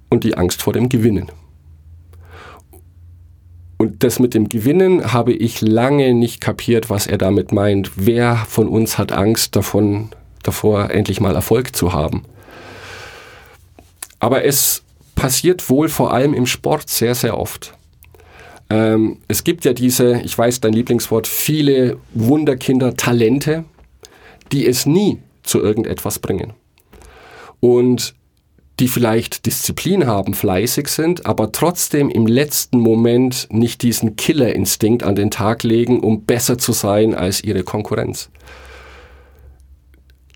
und 0.10 0.24
die 0.24 0.38
Angst 0.38 0.62
vor 0.62 0.74
dem 0.74 0.90
Gewinnen. 0.90 1.32
Und 3.78 4.04
das 4.04 4.20
mit 4.20 4.34
dem 4.34 4.50
Gewinnen 4.50 5.14
habe 5.14 5.34
ich 5.34 5.62
lange 5.62 6.14
nicht 6.14 6.42
kapiert, 6.42 6.90
was 6.90 7.06
er 7.06 7.18
damit 7.18 7.52
meint. 7.52 7.92
Wer 7.96 8.36
von 8.36 8.68
uns 8.68 8.98
hat 8.98 9.12
Angst 9.12 9.56
davon, 9.56 10.10
davor, 10.42 10.90
endlich 10.90 11.22
mal 11.22 11.36
Erfolg 11.36 11.76
zu 11.76 11.94
haben? 11.94 12.24
Aber 14.20 14.44
es 14.44 14.84
passiert 15.14 15.70
wohl 15.70 15.90
vor 15.90 16.12
allem 16.12 16.34
im 16.34 16.48
Sport 16.48 16.90
sehr, 16.90 17.14
sehr 17.14 17.38
oft. 17.38 17.74
Ähm, 18.70 19.18
es 19.28 19.44
gibt 19.44 19.64
ja 19.64 19.74
diese, 19.74 20.22
ich 20.22 20.38
weiß 20.38 20.60
dein 20.60 20.74
Lieblingswort, 20.74 21.28
viele 21.28 21.98
Wunderkinder, 22.14 22.96
Talente, 22.96 23.64
die 24.52 24.66
es 24.66 24.86
nie 24.86 25.20
zu 25.44 25.62
irgendetwas 25.62 26.20
bringen. 26.20 26.54
Und 27.60 28.16
die 28.80 28.88
vielleicht 28.88 29.46
Disziplin 29.46 30.06
haben, 30.06 30.34
fleißig 30.34 30.88
sind, 30.88 31.26
aber 31.26 31.52
trotzdem 31.52 32.10
im 32.10 32.28
letzten 32.28 32.80
Moment 32.80 33.48
nicht 33.50 33.82
diesen 33.82 34.16
Killerinstinkt 34.16 35.04
an 35.04 35.16
den 35.16 35.32
Tag 35.32 35.64
legen, 35.64 36.00
um 36.00 36.26
besser 36.26 36.58
zu 36.58 36.74
sein 36.74 37.16
als 37.16 37.44
ihre 37.44 37.64
Konkurrenz. 37.64 38.30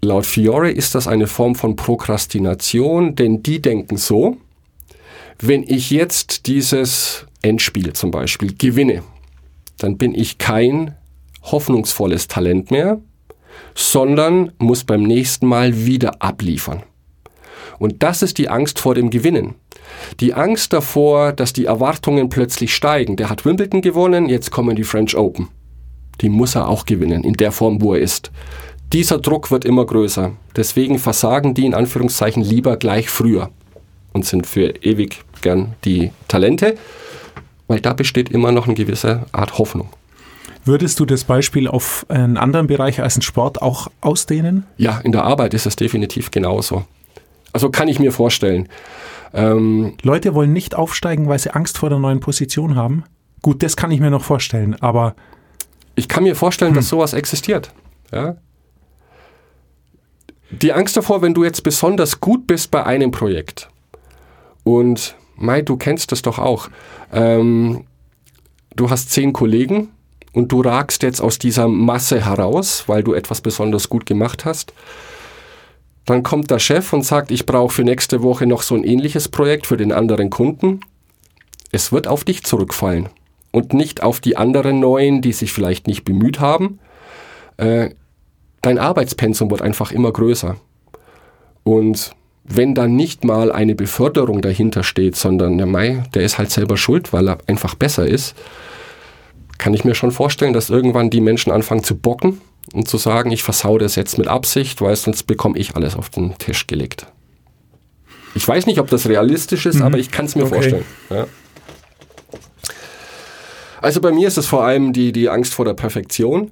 Laut 0.02 0.26
Fiore 0.26 0.72
ist 0.72 0.96
das 0.96 1.08
eine 1.08 1.28
Form 1.28 1.54
von 1.54 1.76
Prokrastination, 1.76 3.16
denn 3.16 3.44
die 3.44 3.62
denken 3.62 3.98
so, 3.98 4.38
wenn 5.40 5.62
ich 5.62 5.92
jetzt 5.92 6.48
dieses 6.48 7.28
Endspiel 7.44 7.94
zum 7.94 8.10
Beispiel 8.10 8.56
gewinne, 8.56 9.04
dann 9.78 9.98
bin 9.98 10.16
ich 10.16 10.40
kein 10.40 10.96
hoffnungsvolles 11.44 12.28
Talent 12.28 12.72
mehr, 12.72 13.00
sondern 13.76 14.52
muss 14.58 14.84
beim 14.84 15.04
nächsten 15.04 15.46
Mal 15.46 15.86
wieder 15.86 16.22
abliefern. 16.22 16.84
Und 17.82 18.04
das 18.04 18.22
ist 18.22 18.38
die 18.38 18.48
Angst 18.48 18.78
vor 18.78 18.94
dem 18.94 19.10
Gewinnen. 19.10 19.56
Die 20.20 20.36
Angst 20.36 20.72
davor, 20.72 21.34
dass 21.34 21.52
die 21.52 21.66
Erwartungen 21.66 22.30
plötzlich 22.30 22.76
steigen. 22.76 23.16
Der 23.16 23.28
hat 23.28 23.44
Wimbledon 23.44 23.82
gewonnen, 23.82 24.30
jetzt 24.30 24.52
kommen 24.52 24.76
die 24.76 24.84
French 24.84 25.18
Open. 25.18 25.48
Die 26.22 26.30
muss 26.30 26.54
er 26.54 26.68
auch 26.68 26.86
gewinnen, 26.86 27.24
in 27.24 27.34
der 27.34 27.52
Form, 27.52 27.82
wo 27.82 27.96
er 27.96 28.00
ist. 28.00 28.32
Dieser 28.94 29.18
Druck 29.18 29.50
wird 29.50 29.66
immer 29.66 29.84
größer. 29.84 30.34
Deswegen 30.56 31.00
versagen 31.00 31.56
die 31.56 31.66
in 31.66 31.74
Anführungszeichen 31.74 32.44
lieber 32.44 32.78
gleich 32.78 33.10
früher 33.10 33.50
und 34.14 34.28
sind 34.28 34.46
für 34.46 34.76
ewig 34.84 35.24
gern 35.42 35.74
die 35.84 36.12
Talente, 36.28 36.78
weil 37.68 37.80
da 37.80 37.94
besteht 37.94 38.30
immer 38.30 38.52
noch 38.52 38.68
eine 38.68 38.76
gewisse 38.76 39.26
Art 39.32 39.58
Hoffnung. 39.58 39.90
Würdest 40.66 41.00
du 41.00 41.06
das 41.06 41.24
Beispiel 41.24 41.68
auf 41.68 42.06
einen 42.10 42.38
anderen 42.38 42.68
Bereich 42.68 43.02
als 43.02 43.16
den 43.16 43.24
Sport 43.24 43.60
auch 43.60 43.88
ausdehnen? 44.02 44.68
Ja, 44.78 45.00
in 45.00 45.12
der 45.14 45.24
Arbeit 45.24 45.56
ist 45.56 45.66
es 45.66 45.76
definitiv 45.76 46.30
genauso. 46.30 46.86
Also 47.54 47.70
kann 47.70 47.88
ich 47.88 48.00
mir 48.00 48.12
vorstellen. 48.12 48.70
Ähm, 49.34 49.96
Leute 50.02 50.34
wollen 50.36 50.54
nicht 50.54 50.76
aufsteigen, 50.76 51.28
weil 51.28 51.40
sie 51.40 51.54
Angst 51.54 51.78
vor 51.78 51.90
der 51.90 52.00
neuen 52.00 52.20
Position 52.20 52.76
haben. 52.76 53.04
Gut, 53.42 53.64
das 53.64 53.76
kann 53.76 53.92
ich 53.92 54.00
mir 54.00 54.10
noch 54.10 54.24
vorstellen, 54.24 54.76
aber. 54.82 55.16
Ich 55.96 56.08
kann 56.08 56.24
mir 56.24 56.36
vorstellen, 56.36 56.72
hm. 56.72 56.76
dass 56.76 56.90
sowas 56.90 57.14
existiert. 57.14 57.74
Ja? 58.12 58.36
Die 60.52 60.74
Angst 60.74 60.98
davor, 60.98 61.22
wenn 61.22 61.34
du 61.34 61.44
jetzt 61.44 61.64
besonders 61.64 62.20
gut 62.20 62.46
bist 62.46 62.72
bei 62.72 62.86
einem 62.86 63.12
Projekt 63.12 63.70
und 64.64 65.16
Mai, 65.38 65.62
du 65.62 65.76
kennst 65.78 66.12
das 66.12 66.22
doch 66.22 66.38
auch. 66.38 66.70
Ähm, 67.12 67.86
du 68.76 68.90
hast 68.90 69.12
zehn 69.12 69.34
Kollegen 69.34 69.90
und 70.34 70.52
du 70.52 70.62
ragst 70.62 71.04
jetzt 71.04 71.22
aus 71.22 71.40
dieser 71.40 71.68
Masse 71.68 72.24
heraus, 72.24 72.84
weil 72.88 73.02
du 73.02 73.14
etwas 73.14 73.42
besonders 73.42 73.90
gut 73.90 74.06
gemacht 74.06 74.46
hast. 74.46 74.74
Dann 76.12 76.24
kommt 76.24 76.52
der 76.52 76.60
Chef 76.60 76.92
und 76.92 77.04
sagt, 77.04 77.32
ich 77.32 77.46
brauche 77.46 77.74
für 77.74 77.84
nächste 77.86 78.22
Woche 78.22 78.46
noch 78.46 78.64
so 78.64 78.76
ein 78.76 78.84
ähnliches 78.84 79.30
Projekt 79.30 79.66
für 79.66 79.78
den 79.78 79.94
anderen 79.94 80.30
Kunden. 80.30 80.82
Es 81.72 81.94
wird 81.94 82.06
auf 82.06 82.26
dich 82.26 82.44
zurückfallen 82.44 83.08
und 83.52 83.72
nicht 83.72 84.04
auf 84.04 84.20
die 84.20 84.36
anderen 84.36 84.82
Neuen, 84.82 85.22
die 85.22 85.32
sich 85.32 85.54
vielleicht 85.54 85.88
nicht 85.88 86.04
bemüht 86.04 86.42
haben. 86.42 86.80
Äh, 87.56 87.92
dein 88.62 88.78
Arbeitspensum 88.78 89.50
wird 89.52 89.62
einfach 89.62 89.94
immer 89.94 90.12
größer. 90.12 90.58
Und 91.64 92.12
wenn 92.44 92.76
dann 92.76 92.98
nicht 92.98 93.24
mal 93.24 93.50
eine 93.50 93.74
Beförderung 93.74 94.42
dahinter 94.42 94.84
steht, 94.84 95.16
sondern 95.16 95.58
der 95.58 95.66
Mai, 95.66 96.04
der 96.14 96.24
ist 96.24 96.38
halt 96.38 96.52
selber 96.52 96.76
schuld, 96.76 97.14
weil 97.14 97.30
er 97.30 97.38
einfach 97.48 97.76
besser 97.76 98.06
ist, 98.06 98.36
kann 99.58 99.74
ich 99.74 99.86
mir 99.86 99.96
schon 99.96 100.12
vorstellen, 100.12 100.52
dass 100.52 100.70
irgendwann 100.70 101.10
die 101.10 101.22
Menschen 101.22 101.54
anfangen 101.54 101.86
zu 101.86 101.96
bocken 101.96 102.42
und 102.74 102.88
zu 102.88 102.98
sagen, 102.98 103.32
ich 103.32 103.44
versau 103.44 103.78
das 103.78 103.96
jetzt 103.96 104.18
mit 104.18 104.28
Absicht, 104.28 104.82
weil 104.82 104.96
sonst 104.96 105.24
bekomme 105.24 105.58
ich 105.58 105.76
alles 105.76 105.96
auf 105.96 106.10
den 106.10 106.38
Tisch 106.38 106.68
gelegt. 106.68 107.08
Ich 108.34 108.48
weiß 108.48 108.66
nicht, 108.66 108.80
ob 108.80 108.90
das 108.90 109.08
realistisch 109.08 109.66
ist, 109.66 109.78
mhm. 109.78 109.84
aber 109.84 109.98
ich 109.98 110.12
kann 110.12 110.26
es 110.26 110.36
mir 110.36 110.44
okay. 110.44 110.54
vorstellen. 110.54 110.86
Ja. 111.10 111.28
Also 113.82 114.00
bei 114.00 114.12
mir 114.12 114.28
ist 114.28 114.38
es 114.38 114.46
vor 114.46 114.64
allem 114.64 114.94
die, 114.94 115.12
die 115.12 115.28
Angst 115.28 115.54
vor 115.54 115.66
der 115.66 115.74
Perfektion 115.74 116.52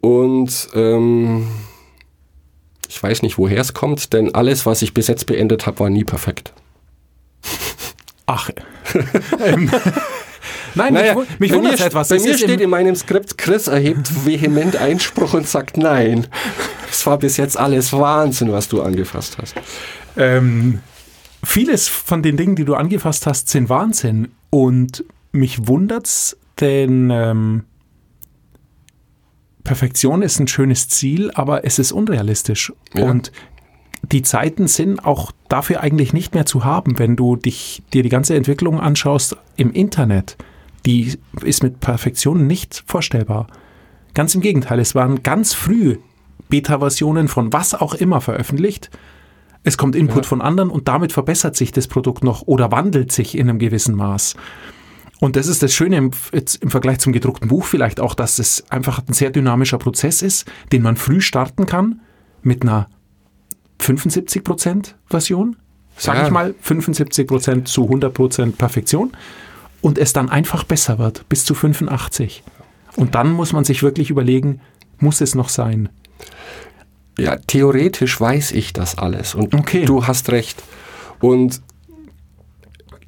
und 0.00 0.68
ähm, 0.74 1.46
ich 2.88 3.02
weiß 3.02 3.22
nicht, 3.22 3.38
woher 3.38 3.60
es 3.60 3.74
kommt, 3.74 4.12
denn 4.12 4.34
alles, 4.34 4.66
was 4.66 4.82
ich 4.82 4.94
bis 4.94 5.08
jetzt 5.08 5.26
beendet 5.26 5.66
habe, 5.66 5.80
war 5.80 5.90
nie 5.90 6.04
perfekt. 6.04 6.52
Ach. 8.26 8.50
ähm, 9.44 9.70
Nein, 10.74 10.94
naja, 10.94 11.14
mich, 11.14 11.38
mich 11.38 11.52
wundert 11.52 11.80
etwas. 11.80 12.08
Bei 12.08 12.18
mir 12.18 12.36
steht 12.36 12.60
in 12.60 12.70
meinem 12.70 12.96
Skript, 12.96 13.38
Chris 13.38 13.68
erhebt 13.68 14.26
vehement 14.26 14.76
Einspruch 14.76 15.34
und 15.34 15.46
sagt 15.48 15.76
nein. 15.76 16.26
Es 16.90 17.06
war 17.06 17.18
bis 17.18 17.36
jetzt 17.36 17.58
alles 17.58 17.92
Wahnsinn, 17.92 18.52
was 18.52 18.68
du 18.68 18.82
angefasst 18.82 19.36
hast. 19.40 19.54
Ähm, 20.16 20.80
vieles 21.42 21.88
von 21.88 22.22
den 22.22 22.36
Dingen, 22.36 22.56
die 22.56 22.64
du 22.64 22.74
angefasst 22.74 23.26
hast, 23.26 23.48
sind 23.48 23.68
Wahnsinn. 23.68 24.28
Und 24.50 25.04
mich 25.32 25.66
wundert's, 25.66 26.36
denn 26.60 27.10
ähm, 27.10 27.64
Perfektion 29.64 30.22
ist 30.22 30.38
ein 30.38 30.48
schönes 30.48 30.88
Ziel, 30.88 31.30
aber 31.34 31.64
es 31.64 31.78
ist 31.78 31.92
unrealistisch. 31.92 32.72
Ja. 32.94 33.04
Und 33.04 33.32
die 34.02 34.22
Zeiten 34.22 34.68
sind 34.68 35.04
auch 35.04 35.32
dafür 35.48 35.80
eigentlich 35.80 36.12
nicht 36.12 36.34
mehr 36.34 36.46
zu 36.46 36.64
haben, 36.64 36.98
wenn 36.98 37.16
du 37.16 37.36
dich 37.36 37.82
dir 37.92 38.02
die 38.02 38.10
ganze 38.10 38.34
Entwicklung 38.34 38.78
anschaust 38.78 39.36
im 39.56 39.72
Internet 39.72 40.36
die 40.86 41.18
ist 41.42 41.62
mit 41.62 41.80
Perfektion 41.80 42.46
nicht 42.46 42.84
vorstellbar. 42.86 43.46
Ganz 44.14 44.34
im 44.34 44.40
Gegenteil, 44.40 44.78
es 44.78 44.94
waren 44.94 45.22
ganz 45.22 45.54
früh 45.54 45.96
Beta-Versionen 46.48 47.28
von 47.28 47.52
was 47.52 47.74
auch 47.74 47.94
immer 47.94 48.20
veröffentlicht. 48.20 48.90
Es 49.64 49.78
kommt 49.78 49.96
Input 49.96 50.24
ja. 50.24 50.28
von 50.28 50.42
anderen 50.42 50.70
und 50.70 50.88
damit 50.88 51.12
verbessert 51.12 51.56
sich 51.56 51.72
das 51.72 51.88
Produkt 51.88 52.22
noch 52.22 52.42
oder 52.42 52.70
wandelt 52.70 53.12
sich 53.12 53.36
in 53.36 53.48
einem 53.48 53.58
gewissen 53.58 53.94
Maß. 53.94 54.36
Und 55.20 55.36
das 55.36 55.46
ist 55.46 55.62
das 55.62 55.72
Schöne 55.72 55.96
im, 55.96 56.10
im, 56.32 56.70
Vergleich 56.70 56.98
zum 56.98 57.12
gedruckten 57.12 57.48
Buch 57.48 57.64
vielleicht 57.64 57.98
auch, 57.98 58.14
dass 58.14 58.38
es 58.38 58.70
einfach 58.70 59.00
ein 59.08 59.14
sehr 59.14 59.30
dynamischer 59.30 59.78
Prozess 59.78 60.20
ist, 60.20 60.44
den 60.70 60.82
man 60.82 60.96
früh 60.96 61.20
starten 61.20 61.66
kann 61.66 62.00
mit 62.42 62.62
einer 62.62 62.88
75% 63.80 64.94
Version, 65.06 65.56
sage 65.96 66.18
ja. 66.18 66.24
ich 66.26 66.30
mal, 66.30 66.54
75% 66.62 67.64
zu 67.64 67.88
100% 67.88 68.56
Perfektion 68.56 69.12
und 69.84 69.98
es 69.98 70.14
dann 70.14 70.30
einfach 70.30 70.64
besser 70.64 70.98
wird, 70.98 71.28
bis 71.28 71.44
zu 71.44 71.54
85. 71.54 72.42
Und 72.96 73.14
dann 73.14 73.30
muss 73.30 73.52
man 73.52 73.64
sich 73.64 73.82
wirklich 73.82 74.08
überlegen, 74.08 74.62
muss 74.98 75.20
es 75.20 75.34
noch 75.34 75.50
sein? 75.50 75.90
Ja, 77.18 77.36
theoretisch 77.36 78.18
weiß 78.18 78.52
ich 78.52 78.72
das 78.72 78.96
alles 78.96 79.34
und 79.34 79.54
okay. 79.54 79.84
du 79.84 80.06
hast 80.06 80.32
recht. 80.32 80.62
Und 81.20 81.60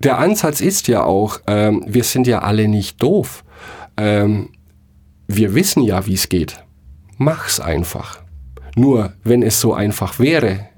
der 0.00 0.18
Ansatz 0.18 0.60
ist 0.60 0.86
ja 0.86 1.02
auch, 1.02 1.40
ähm, 1.46 1.82
wir 1.86 2.04
sind 2.04 2.26
ja 2.26 2.40
alle 2.40 2.68
nicht 2.68 3.02
doof. 3.02 3.42
Ähm, 3.96 4.50
wir 5.28 5.54
wissen 5.54 5.82
ja, 5.82 6.06
wie 6.06 6.14
es 6.14 6.28
geht. 6.28 6.62
Mach's 7.16 7.58
einfach. 7.58 8.20
Nur, 8.76 9.14
wenn 9.24 9.42
es 9.42 9.62
so 9.62 9.72
einfach 9.72 10.18
wäre, 10.18 10.68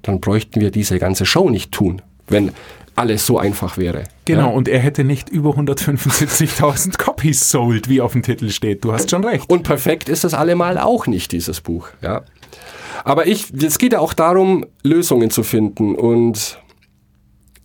dann 0.00 0.18
bräuchten 0.18 0.62
wir 0.62 0.70
diese 0.70 0.98
ganze 0.98 1.26
Show 1.26 1.50
nicht 1.50 1.72
tun. 1.72 2.00
Wenn 2.26 2.52
alles 2.94 3.26
so 3.26 3.38
einfach 3.38 3.78
wäre. 3.78 4.04
Genau, 4.24 4.48
ja? 4.50 4.54
und 4.54 4.68
er 4.68 4.78
hätte 4.78 5.04
nicht 5.04 5.28
über 5.28 5.50
175.000 5.50 6.98
Copies 7.02 7.50
sold, 7.50 7.88
wie 7.88 8.00
auf 8.00 8.12
dem 8.12 8.22
Titel 8.22 8.50
steht. 8.50 8.84
Du 8.84 8.92
hast 8.92 9.10
schon 9.10 9.24
recht. 9.24 9.48
Und 9.48 9.62
perfekt 9.62 10.08
ist 10.08 10.24
das 10.24 10.34
allemal 10.34 10.78
auch 10.78 11.06
nicht, 11.06 11.32
dieses 11.32 11.60
Buch. 11.60 11.88
Ja. 12.00 12.22
Aber 13.04 13.26
ich, 13.26 13.52
es 13.54 13.78
geht 13.78 13.94
ja 13.94 14.00
auch 14.00 14.12
darum, 14.12 14.66
Lösungen 14.82 15.30
zu 15.30 15.42
finden 15.42 15.94
und 15.94 16.60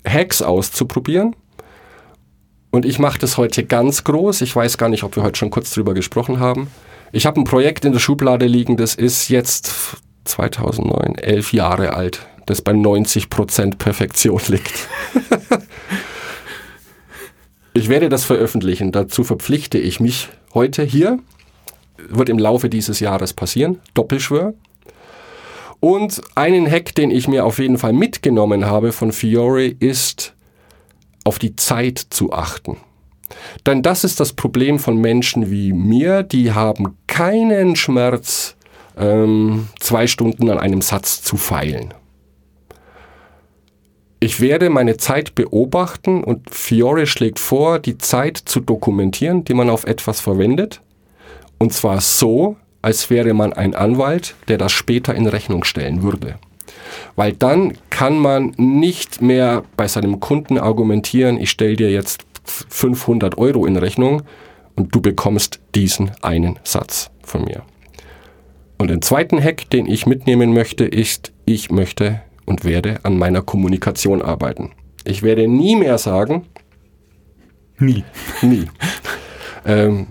Hacks 0.08 0.42
auszuprobieren. 0.42 1.36
Und 2.72 2.86
ich 2.86 3.00
mache 3.00 3.20
das 3.20 3.38
heute 3.38 3.64
ganz 3.64 4.04
groß. 4.04 4.42
Ich 4.42 4.56
weiß 4.56 4.78
gar 4.78 4.90
nicht, 4.90 5.04
ob 5.04 5.16
wir 5.16 5.24
heute 5.24 5.38
schon 5.38 5.50
kurz 5.50 5.72
drüber 5.72 5.94
gesprochen 5.94 6.40
haben. 6.40 6.70
Ich 7.12 7.26
habe 7.26 7.40
ein 7.40 7.46
Projekt 7.46 7.86
in 7.86 7.94
der 7.94 8.00
Schublade 8.00 8.46
liegen, 8.46 8.78
das 8.78 8.96
ist 8.96 9.30
jetzt 9.30 9.72
2009, 10.26 11.16
elf 11.16 11.54
Jahre 11.54 11.94
alt 11.94 12.28
das 12.48 12.62
bei 12.62 12.72
90% 12.72 13.78
Perfektion 13.78 14.42
liegt. 14.48 14.88
ich 17.74 17.90
werde 17.90 18.10
das 18.10 18.26
veröffentlichen. 18.26 18.92
Dazu 18.92 19.24
verpflichte 19.24 19.78
ich 19.78 20.00
mich 20.00 20.30
heute 20.54 20.84
hier. 20.84 21.20
Wird 21.98 22.30
im 22.30 22.40
Laufe 22.40 22.70
dieses 22.70 23.00
Jahres 23.00 23.34
passieren. 23.34 23.80
Doppelschwör. 23.94 24.54
Und 25.80 26.22
einen 26.36 26.70
Hack, 26.70 26.96
den 26.96 27.12
ich 27.12 27.28
mir 27.28 27.46
auf 27.46 27.60
jeden 27.60 27.78
Fall 27.78 27.94
mitgenommen 27.94 28.66
habe 28.66 28.92
von 28.92 29.12
Fiore, 29.12 29.68
ist 29.68 30.34
auf 31.24 31.38
die 31.38 31.56
Zeit 31.56 32.00
zu 32.00 32.34
achten. 32.34 32.78
Denn 33.66 33.84
das 33.84 34.04
ist 34.04 34.20
das 34.20 34.34
Problem 34.34 34.80
von 34.80 34.98
Menschen 34.98 35.52
wie 35.52 35.74
mir, 35.74 36.24
die 36.24 36.54
haben 36.54 36.98
keinen 37.08 37.76
Schmerz, 37.76 38.56
ähm, 38.98 39.68
zwei 39.80 40.08
Stunden 40.08 40.50
an 40.50 40.58
einem 40.58 40.82
Satz 40.82 41.22
zu 41.22 41.36
feilen. 41.36 41.94
Ich 44.20 44.42
werde 44.42 44.72
meine 44.72 44.98
Zeit 44.98 45.36
beobachten 45.36 46.24
und 46.24 46.50
Fiore 46.50 47.06
schlägt 47.06 47.40
vor, 47.40 47.78
die 47.78 48.00
Zeit 48.00 48.38
zu 48.38 48.60
dokumentieren, 48.60 49.44
die 49.44 49.54
man 49.54 49.70
auf 49.70 49.86
etwas 49.86 50.22
verwendet. 50.22 50.82
Und 51.60 51.72
zwar 51.72 52.02
so, 52.02 52.56
als 52.82 53.12
wäre 53.12 53.36
man 53.36 53.54
ein 53.54 53.76
Anwalt, 53.76 54.34
der 54.48 54.58
das 54.58 54.72
später 54.72 55.14
in 55.14 55.28
Rechnung 55.28 55.64
stellen 55.64 56.02
würde. 56.02 56.40
Weil 57.16 57.34
dann 57.34 57.78
kann 57.92 58.18
man 58.18 58.54
nicht 58.58 59.22
mehr 59.22 59.64
bei 59.76 59.88
seinem 59.88 60.20
Kunden 60.20 60.58
argumentieren, 60.58 61.40
ich 61.40 61.52
stelle 61.52 61.76
dir 61.76 61.92
jetzt 61.92 62.26
500 62.44 63.38
Euro 63.38 63.66
in 63.66 63.78
Rechnung 63.78 64.24
und 64.76 64.96
du 64.96 65.02
bekommst 65.02 65.60
diesen 65.76 66.12
einen 66.22 66.58
Satz 66.64 67.12
von 67.22 67.44
mir. 67.44 67.64
Und 68.80 68.90
den 68.90 69.02
zweiten 69.02 69.44
Hack, 69.44 69.70
den 69.70 69.86
ich 69.86 70.06
mitnehmen 70.06 70.54
möchte, 70.54 70.86
ist, 70.86 71.34
ich 71.46 71.72
möchte 71.72 72.22
und 72.48 72.64
werde 72.64 73.00
an 73.04 73.20
meiner 73.20 73.44
Kommunikation 73.44 74.24
arbeiten. 74.24 74.72
Ich 75.04 75.22
werde 75.22 75.48
nie 75.48 75.76
mehr 75.76 76.00
sagen. 76.00 76.48
Nie. 77.78 78.04
Nie. 78.42 78.66
ähm, 79.66 80.08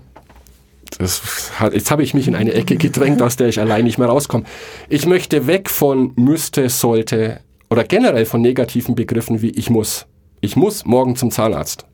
hat, 1.59 1.75
jetzt 1.75 1.91
habe 1.91 2.05
ich 2.05 2.15
mich 2.15 2.29
in 2.29 2.37
eine 2.37 2.53
Ecke 2.53 2.77
gedrängt, 2.77 3.21
aus 3.21 3.37
der 3.37 3.49
ich 3.49 3.59
allein 3.59 3.85
nicht 3.85 3.99
mehr 3.99 4.07
rauskomme. 4.07 4.45
Ich 4.89 5.07
möchte 5.07 5.49
weg 5.49 5.69
von 5.69 6.13
müsste, 6.15 6.69
sollte 6.69 7.41
oder 7.69 7.83
generell 7.83 8.25
von 8.25 8.41
negativen 8.41 8.95
Begriffen 8.95 9.43
wie 9.43 9.51
ich 9.51 9.71
muss. 9.71 10.07
Ich 10.41 10.55
muss 10.55 10.85
morgen 10.85 11.17
zum 11.17 11.31
Zahnarzt. 11.31 11.87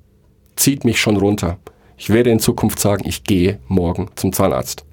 Zieht 0.57 0.85
mich 0.85 1.00
schon 1.00 1.16
runter. 1.16 1.59
Ich 1.96 2.11
werde 2.11 2.31
in 2.31 2.40
Zukunft 2.40 2.78
sagen, 2.78 3.05
ich 3.07 3.24
gehe 3.24 3.59
morgen 3.68 4.09
zum 4.16 4.33
Zahnarzt. 4.33 4.85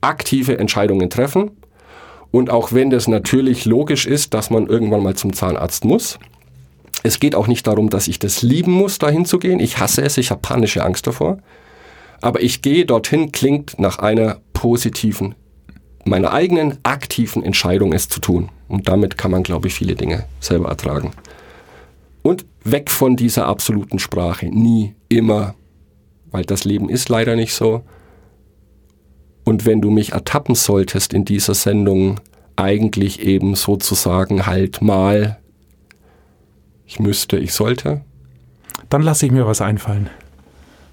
Aktive 0.00 0.58
Entscheidungen 0.58 1.10
treffen. 1.10 1.50
Und 2.34 2.50
auch 2.50 2.72
wenn 2.72 2.90
das 2.90 3.06
natürlich 3.06 3.64
logisch 3.64 4.06
ist, 4.06 4.34
dass 4.34 4.50
man 4.50 4.66
irgendwann 4.66 5.04
mal 5.04 5.14
zum 5.14 5.34
Zahnarzt 5.34 5.84
muss, 5.84 6.18
es 7.04 7.20
geht 7.20 7.36
auch 7.36 7.46
nicht 7.46 7.64
darum, 7.64 7.90
dass 7.90 8.08
ich 8.08 8.18
das 8.18 8.42
lieben 8.42 8.72
muss, 8.72 8.98
dahin 8.98 9.24
zu 9.24 9.38
gehen. 9.38 9.60
Ich 9.60 9.78
hasse 9.78 10.02
es, 10.02 10.18
ich 10.18 10.32
habe 10.32 10.40
panische 10.40 10.82
Angst 10.82 11.06
davor. 11.06 11.38
Aber 12.20 12.42
ich 12.42 12.60
gehe 12.60 12.86
dorthin, 12.86 13.30
klingt 13.30 13.78
nach 13.78 14.00
einer 14.00 14.40
positiven, 14.52 15.36
meiner 16.04 16.32
eigenen 16.32 16.78
aktiven 16.82 17.44
Entscheidung, 17.44 17.92
es 17.92 18.08
zu 18.08 18.18
tun. 18.18 18.48
Und 18.66 18.88
damit 18.88 19.16
kann 19.16 19.30
man, 19.30 19.44
glaube 19.44 19.68
ich, 19.68 19.74
viele 19.74 19.94
Dinge 19.94 20.24
selber 20.40 20.70
ertragen. 20.70 21.12
Und 22.22 22.46
weg 22.64 22.90
von 22.90 23.14
dieser 23.14 23.46
absoluten 23.46 24.00
Sprache. 24.00 24.46
Nie, 24.46 24.96
immer. 25.08 25.54
Weil 26.32 26.44
das 26.44 26.64
Leben 26.64 26.88
ist 26.88 27.08
leider 27.08 27.36
nicht 27.36 27.54
so. 27.54 27.84
Und 29.44 29.66
wenn 29.66 29.80
du 29.80 29.90
mich 29.90 30.12
ertappen 30.12 30.54
solltest 30.54 31.12
in 31.12 31.24
dieser 31.24 31.54
Sendung, 31.54 32.20
eigentlich 32.56 33.20
eben 33.20 33.54
sozusagen 33.54 34.46
halt 34.46 34.80
mal, 34.80 35.38
ich 36.86 36.98
müsste, 36.98 37.36
ich 37.36 37.52
sollte. 37.52 38.02
Dann 38.88 39.02
lasse 39.02 39.26
ich 39.26 39.32
mir 39.32 39.46
was 39.46 39.60
einfallen. 39.60 40.08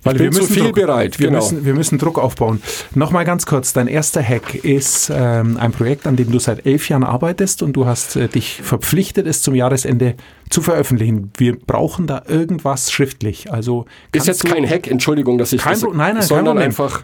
Weil 0.04 0.16
bin 0.16 0.32
zu 0.32 0.46
viel 0.46 0.64
Druck, 0.64 0.76
bereit. 0.76 1.20
Wir, 1.20 1.28
genau. 1.28 1.40
müssen, 1.40 1.64
wir 1.64 1.76
müssen 1.76 2.00
Druck 2.00 2.18
aufbauen. 2.18 2.62
Nochmal 2.96 3.24
ganz 3.24 3.46
kurz, 3.46 3.72
dein 3.72 3.88
erster 3.88 4.24
Hack 4.24 4.56
ist 4.56 5.12
ähm, 5.14 5.58
ein 5.58 5.72
Projekt, 5.72 6.08
an 6.08 6.16
dem 6.16 6.32
du 6.32 6.40
seit 6.40 6.66
elf 6.66 6.90
Jahren 6.90 7.04
arbeitest 7.04 7.62
und 7.62 7.74
du 7.74 7.86
hast 7.86 8.16
äh, 8.16 8.28
dich 8.28 8.62
verpflichtet, 8.64 9.28
es 9.28 9.44
zum 9.44 9.54
Jahresende 9.54 10.16
zu 10.50 10.64
veröffentlichen. 10.64 11.32
Wir 11.38 11.56
brauchen 11.56 12.08
da 12.08 12.24
irgendwas 12.28 12.92
schriftlich. 12.92 13.54
Also 13.54 13.86
ist 14.12 14.26
jetzt 14.26 14.44
kein 14.44 14.68
Hack, 14.68 14.90
Entschuldigung, 14.90 15.38
dass 15.38 15.54
ich 15.54 15.62
kein, 15.62 15.74
das, 15.74 15.84
nein, 15.84 16.16
nein, 16.16 16.24
sondern 16.24 16.58
kein 16.58 16.66
einfach 16.66 17.04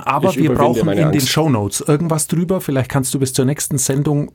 aber 0.00 0.34
wir 0.34 0.52
brauchen 0.54 0.88
in 0.90 1.12
den. 1.12 1.20
Show 1.20 1.48
Notes 1.48 1.80
irgendwas 1.80 2.26
drüber. 2.26 2.60
Vielleicht 2.60 2.90
kannst 2.90 3.12
du 3.14 3.18
bis 3.18 3.32
zur 3.32 3.44
nächsten 3.44 3.78
Sendung 3.78 4.30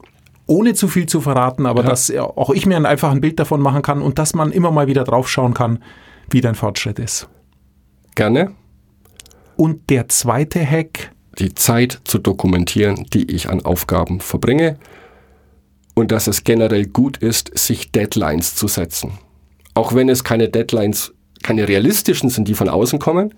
ohne 0.46 0.74
zu 0.74 0.88
viel 0.88 1.06
zu 1.06 1.22
verraten, 1.22 1.66
aber 1.66 1.84
Ja. 1.84 1.90
dass 1.90 2.12
auch 2.16 2.50
ich 2.50 2.66
mir 2.66 2.76
ein, 2.76 2.86
einfach 2.86 3.12
ein 3.12 3.22
Bild 3.22 3.40
davon 3.40 3.62
machen 3.62 3.82
kann 3.82 4.02
und 4.02 4.20
dass 4.20 4.34
man 4.34 4.52
immer 4.52 4.72
mal 4.72 4.88
wieder 4.88 5.04
draufschauen 5.04 5.54
kann, 5.54 5.80
wie 6.30 6.42
dein 6.42 6.56
Fortschritt 6.56 7.00
ist. 7.00 7.30
gerne 8.16 8.52
Und 9.56 9.90
der 9.90 10.10
zweite 10.10 10.60
Hack, 10.66 11.12
die 11.40 11.54
Zeit 11.56 12.02
zu 12.04 12.18
dokumentieren, 12.18 13.06
die 13.14 13.32
ich 13.32 13.50
an 13.50 13.64
Aufgaben 13.64 14.20
verbringe 14.20 14.78
und 15.96 16.12
dass 16.12 16.28
es 16.28 16.44
generell 16.44 16.86
gut 16.88 17.18
ist, 17.18 17.58
sich 17.58 17.92
Deadlines 17.92 18.56
zu 18.56 18.68
setzen. 18.68 19.14
Auch 19.76 19.96
wenn 19.96 20.10
es 20.10 20.24
keine 20.24 20.50
Deadlines, 20.50 21.14
keine 21.42 21.68
realistischen 21.68 22.30
sind, 22.30 22.48
die 22.48 22.54
von 22.54 22.70
außen 22.70 23.00
kommen, 23.00 23.34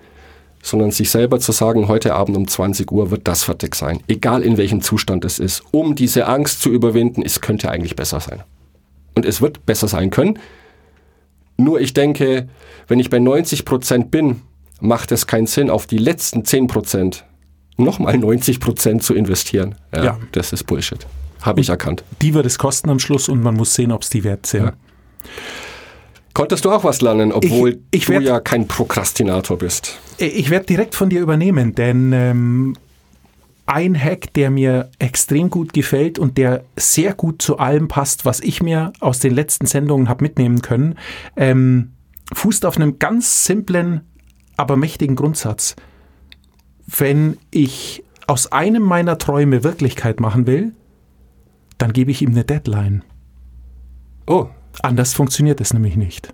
sondern 0.66 0.90
sich 0.90 1.12
selber 1.12 1.40
zu 1.40 1.52
sagen, 1.52 1.88
heute 1.88 2.16
Abend 2.16 2.36
um 2.36 2.48
20 2.48 2.92
Uhr 2.92 3.12
wird 3.12 3.28
das 3.28 3.44
fertig 3.44 3.76
sein, 3.76 4.00
egal 4.08 4.42
in 4.42 4.58
welchem 4.58 4.82
Zustand 4.82 5.24
es 5.24 5.38
ist, 5.38 5.62
um 5.70 5.94
diese 5.94 6.26
Angst 6.28 6.60
zu 6.62 6.72
überwinden, 6.72 7.22
es 7.22 7.40
könnte 7.40 7.70
eigentlich 7.70 7.96
besser 7.96 8.20
sein. 8.20 8.42
Und 9.14 9.26
es 9.26 9.42
wird 9.42 9.66
besser 9.68 9.88
sein 9.88 10.10
können. 10.10 10.40
Nur 11.58 11.80
ich 11.80 11.94
denke, 11.94 12.50
wenn 12.88 13.00
ich 13.00 13.12
bei 13.12 13.20
90 13.20 13.64
Prozent 13.64 14.10
bin, 14.10 14.42
macht 14.82 15.12
es 15.12 15.28
keinen 15.28 15.46
Sinn, 15.48 15.70
auf 15.70 15.86
die 15.86 16.00
letzten 16.00 16.44
10 16.44 16.66
Prozent 16.66 17.26
nochmal 17.78 18.18
90 18.18 18.60
Prozent 18.60 19.04
zu 19.04 19.14
investieren. 19.14 19.76
Ja, 19.96 20.04
Ja. 20.04 20.20
das 20.32 20.52
ist 20.52 20.64
Bullshit. 20.66 21.06
Habe 21.44 21.62
ich 21.62 21.70
erkannt. 21.70 22.04
die 22.24 22.34
wird 22.34 22.48
es 22.48 22.58
kosten 22.58 22.90
am 22.90 22.98
Schluss 22.98 23.30
und 23.30 23.40
man 23.44 23.56
muss 23.56 23.76
sehen, 23.76 23.92
ob 23.92 24.02
es 24.02 24.10
die 24.10 24.24
wert 24.24 24.48
sind. 24.48 24.64
Ja. 24.66 24.74
Konntest 26.36 26.66
du 26.66 26.72
auch 26.72 26.84
was 26.84 27.02
lernen, 27.02 27.32
obwohl 27.32 27.70
Ich- 27.92 28.02
ich 28.02 28.06
du 28.06 28.12
werd- 28.14 28.24
ja 28.24 28.40
kein 28.42 28.68
Prokrastinator 28.68 29.58
bist? 29.58 29.98
Ich 30.20 30.50
werde 30.52 30.66
direkt 30.68 30.94
von 30.94 31.10
dir 31.10 31.22
übernehmen, 31.22 31.74
denn 31.76 32.12
ähm, 32.14 32.76
ein 33.66 33.96
Hack, 34.00 34.34
der 34.34 34.52
mir 34.52 34.92
extrem 35.00 35.50
gut 35.50 35.72
gefällt 35.74 36.20
und 36.20 36.38
der 36.38 36.66
sehr 36.76 37.14
gut 37.14 37.42
zu 37.42 37.58
allem 37.58 37.88
passt, 37.88 38.26
was 38.26 38.42
ich 38.42 38.62
mir 38.62 38.92
aus 39.00 39.20
den 39.20 39.34
letzten 39.34 39.66
Sendungen 39.66 40.10
habe 40.10 40.24
mitnehmen 40.26 40.62
können, 40.62 40.96
ähm, 41.38 41.94
fußt 42.34 42.66
auf 42.66 42.76
einem 42.76 43.00
ganz 43.00 43.46
simplen, 43.46 44.02
aber 44.58 44.76
mächtigen 44.76 45.16
Grundsatz. 45.16 45.76
Wenn 46.86 47.38
ich 47.50 48.04
aus 48.28 48.52
einem 48.52 48.84
meiner 48.84 49.18
Träume 49.18 49.64
Wirklichkeit 49.64 50.20
machen 50.20 50.48
will, 50.48 50.74
dann 51.78 51.94
gebe 51.94 52.12
ich 52.12 52.22
ihm 52.22 52.32
eine 52.32 52.44
Deadline. 52.44 53.04
Oh, 54.28 54.48
Anders 54.86 55.16
funktioniert 55.16 55.60
es 55.62 55.74
nämlich 55.74 55.96
nicht. 55.96 56.34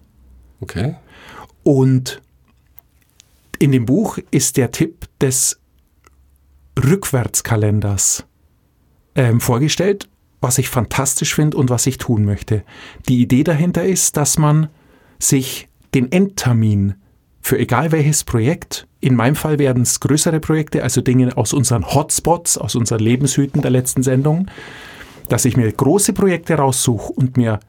okay. 0.60 0.96
Und 1.64 2.22
in 3.60 3.72
dem 3.72 3.86
Buch 3.86 4.18
ist 4.32 4.58
der 4.58 4.72
Tipp 4.72 5.08
des 5.22 5.60
Rückwärtskalenders 6.84 8.26
ähm, 9.16 9.40
vorgestellt, 9.40 10.10
was 10.42 10.58
ich 10.58 10.68
fantastisch 10.68 11.36
finde 11.36 11.56
und 11.58 11.70
was 11.70 11.86
ich 11.86 11.98
tun 11.98 12.26
möchte. 12.26 12.64
Die 13.08 13.22
Idee 13.22 13.44
dahinter 13.44 13.86
ist, 13.86 14.18
dass 14.18 14.38
man 14.38 14.68
sich 15.20 15.70
den 15.94 16.12
Endtermin 16.12 16.96
für 17.42 17.58
egal 17.58 17.92
welches 17.92 18.24
Projekt, 18.24 18.88
in 19.00 19.16
meinem 19.16 19.36
Fall 19.36 19.60
werden 19.60 19.84
es 19.84 20.00
größere 20.00 20.40
Projekte, 20.40 20.84
also 20.84 21.02
Dinge 21.02 21.38
aus 21.38 21.54
unseren 21.54 21.86
Hotspots, 21.86 22.58
aus 22.58 22.76
unseren 22.76 23.00
Lebenshüten 23.00 23.62
der 23.62 23.72
letzten 23.72 24.04
Sendung, 24.04 24.48
dass 25.30 25.46
ich 25.46 25.56
mir 25.56 25.72
große 25.72 26.14
Projekte 26.14 26.56
raussuche 26.56 27.14
und 27.14 27.38
mir 27.38 27.60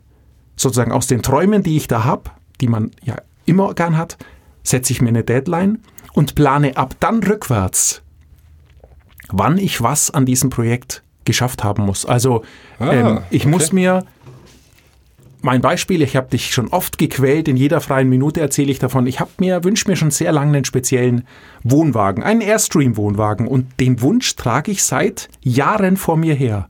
sozusagen 0.56 0.92
aus 0.92 1.06
den 1.06 1.22
Träumen, 1.22 1.62
die 1.62 1.76
ich 1.76 1.88
da 1.88 2.04
habe, 2.04 2.30
die 2.60 2.68
man 2.68 2.90
ja 3.02 3.16
immer 3.46 3.74
gern 3.74 3.96
hat, 3.96 4.16
setze 4.62 4.92
ich 4.92 5.00
mir 5.00 5.08
eine 5.08 5.24
Deadline 5.24 5.78
und 6.12 6.34
plane 6.34 6.76
ab 6.76 6.94
dann 7.00 7.22
rückwärts, 7.22 8.02
wann 9.28 9.58
ich 9.58 9.82
was 9.82 10.10
an 10.10 10.26
diesem 10.26 10.50
Projekt 10.50 11.02
geschafft 11.24 11.64
haben 11.64 11.84
muss. 11.84 12.04
Also 12.06 12.44
Ah, 12.78 12.92
ähm, 12.92 13.18
ich 13.30 13.42
okay. 13.42 13.50
muss 13.50 13.72
mir 13.72 14.04
mein 15.42 15.60
Beispiel, 15.60 16.02
ich 16.02 16.14
habe 16.14 16.28
dich 16.28 16.52
schon 16.52 16.68
oft 16.68 16.98
gequält, 16.98 17.48
in 17.48 17.56
jeder 17.56 17.80
freien 17.80 18.08
Minute 18.08 18.40
erzähle 18.40 18.70
ich 18.70 18.78
davon. 18.78 19.06
Ich 19.08 19.18
habe 19.18 19.30
mir, 19.38 19.64
wünsche 19.64 19.88
mir 19.88 19.96
schon 19.96 20.12
sehr 20.12 20.30
lange 20.30 20.56
einen 20.56 20.64
speziellen 20.64 21.26
Wohnwagen, 21.64 22.22
einen 22.22 22.40
Airstream-Wohnwagen 22.40 23.48
und 23.48 23.80
den 23.80 24.00
Wunsch 24.02 24.36
trage 24.36 24.70
ich 24.70 24.84
seit 24.84 25.28
Jahren 25.40 25.96
vor 25.96 26.16
mir 26.16 26.34
her. 26.34 26.68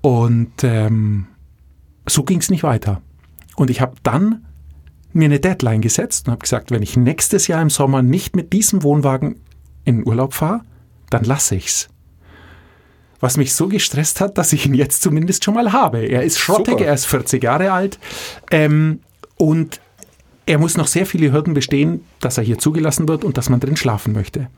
Und 0.00 0.64
ähm, 0.64 1.28
so 2.08 2.22
ging 2.24 2.38
es 2.38 2.50
nicht 2.50 2.62
weiter. 2.62 3.02
Und 3.56 3.70
ich 3.70 3.80
habe 3.80 3.94
dann 4.02 4.44
mir 5.12 5.26
eine 5.26 5.40
Deadline 5.40 5.80
gesetzt 5.80 6.26
und 6.26 6.32
habe 6.32 6.42
gesagt, 6.42 6.70
wenn 6.70 6.82
ich 6.82 6.96
nächstes 6.96 7.46
Jahr 7.46 7.62
im 7.62 7.70
Sommer 7.70 8.02
nicht 8.02 8.36
mit 8.36 8.52
diesem 8.52 8.82
Wohnwagen 8.82 9.40
in 9.84 10.06
Urlaub 10.06 10.34
fahre, 10.34 10.60
dann 11.10 11.24
lasse 11.24 11.56
ich's. 11.56 11.88
was 13.18 13.38
mich 13.38 13.54
so 13.54 13.68
gestresst 13.68 14.20
hat, 14.20 14.36
dass 14.36 14.52
ich 14.52 14.66
ihn 14.66 14.74
jetzt 14.74 15.00
zumindest 15.00 15.42
schon 15.42 15.54
mal 15.54 15.72
habe. 15.72 16.00
Er 16.00 16.22
ist 16.22 16.38
schrottig, 16.38 16.74
Super. 16.74 16.84
er 16.84 16.94
ist 16.94 17.06
40 17.06 17.42
Jahre 17.42 17.72
alt 17.72 17.98
ähm, 18.50 19.00
und 19.38 19.80
er 20.48 20.58
muss 20.58 20.76
noch 20.76 20.86
sehr 20.86 21.06
viele 21.06 21.32
Hürden 21.32 21.54
bestehen, 21.54 22.04
dass 22.20 22.38
er 22.38 22.44
hier 22.44 22.58
zugelassen 22.58 23.08
wird 23.08 23.24
und 23.24 23.36
dass 23.36 23.50
man 23.50 23.58
drin 23.58 23.76
schlafen 23.76 24.12
möchte. 24.12 24.48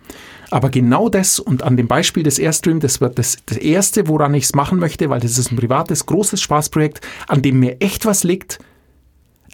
Aber 0.50 0.68
genau 0.68 1.08
das 1.08 1.40
und 1.40 1.62
an 1.62 1.78
dem 1.78 1.88
Beispiel 1.88 2.22
des 2.22 2.38
Airstream, 2.38 2.78
das 2.80 3.00
wird 3.00 3.18
das, 3.18 3.38
das 3.46 3.56
Erste, 3.56 4.06
woran 4.06 4.34
ich 4.34 4.44
es 4.44 4.54
machen 4.54 4.78
möchte, 4.78 5.08
weil 5.08 5.20
das 5.20 5.38
ist 5.38 5.50
ein 5.50 5.56
privates, 5.56 6.04
großes 6.04 6.42
Spaßprojekt, 6.42 7.00
an 7.26 7.40
dem 7.40 7.58
mir 7.58 7.80
echt 7.80 8.04
was 8.04 8.22
liegt, 8.22 8.58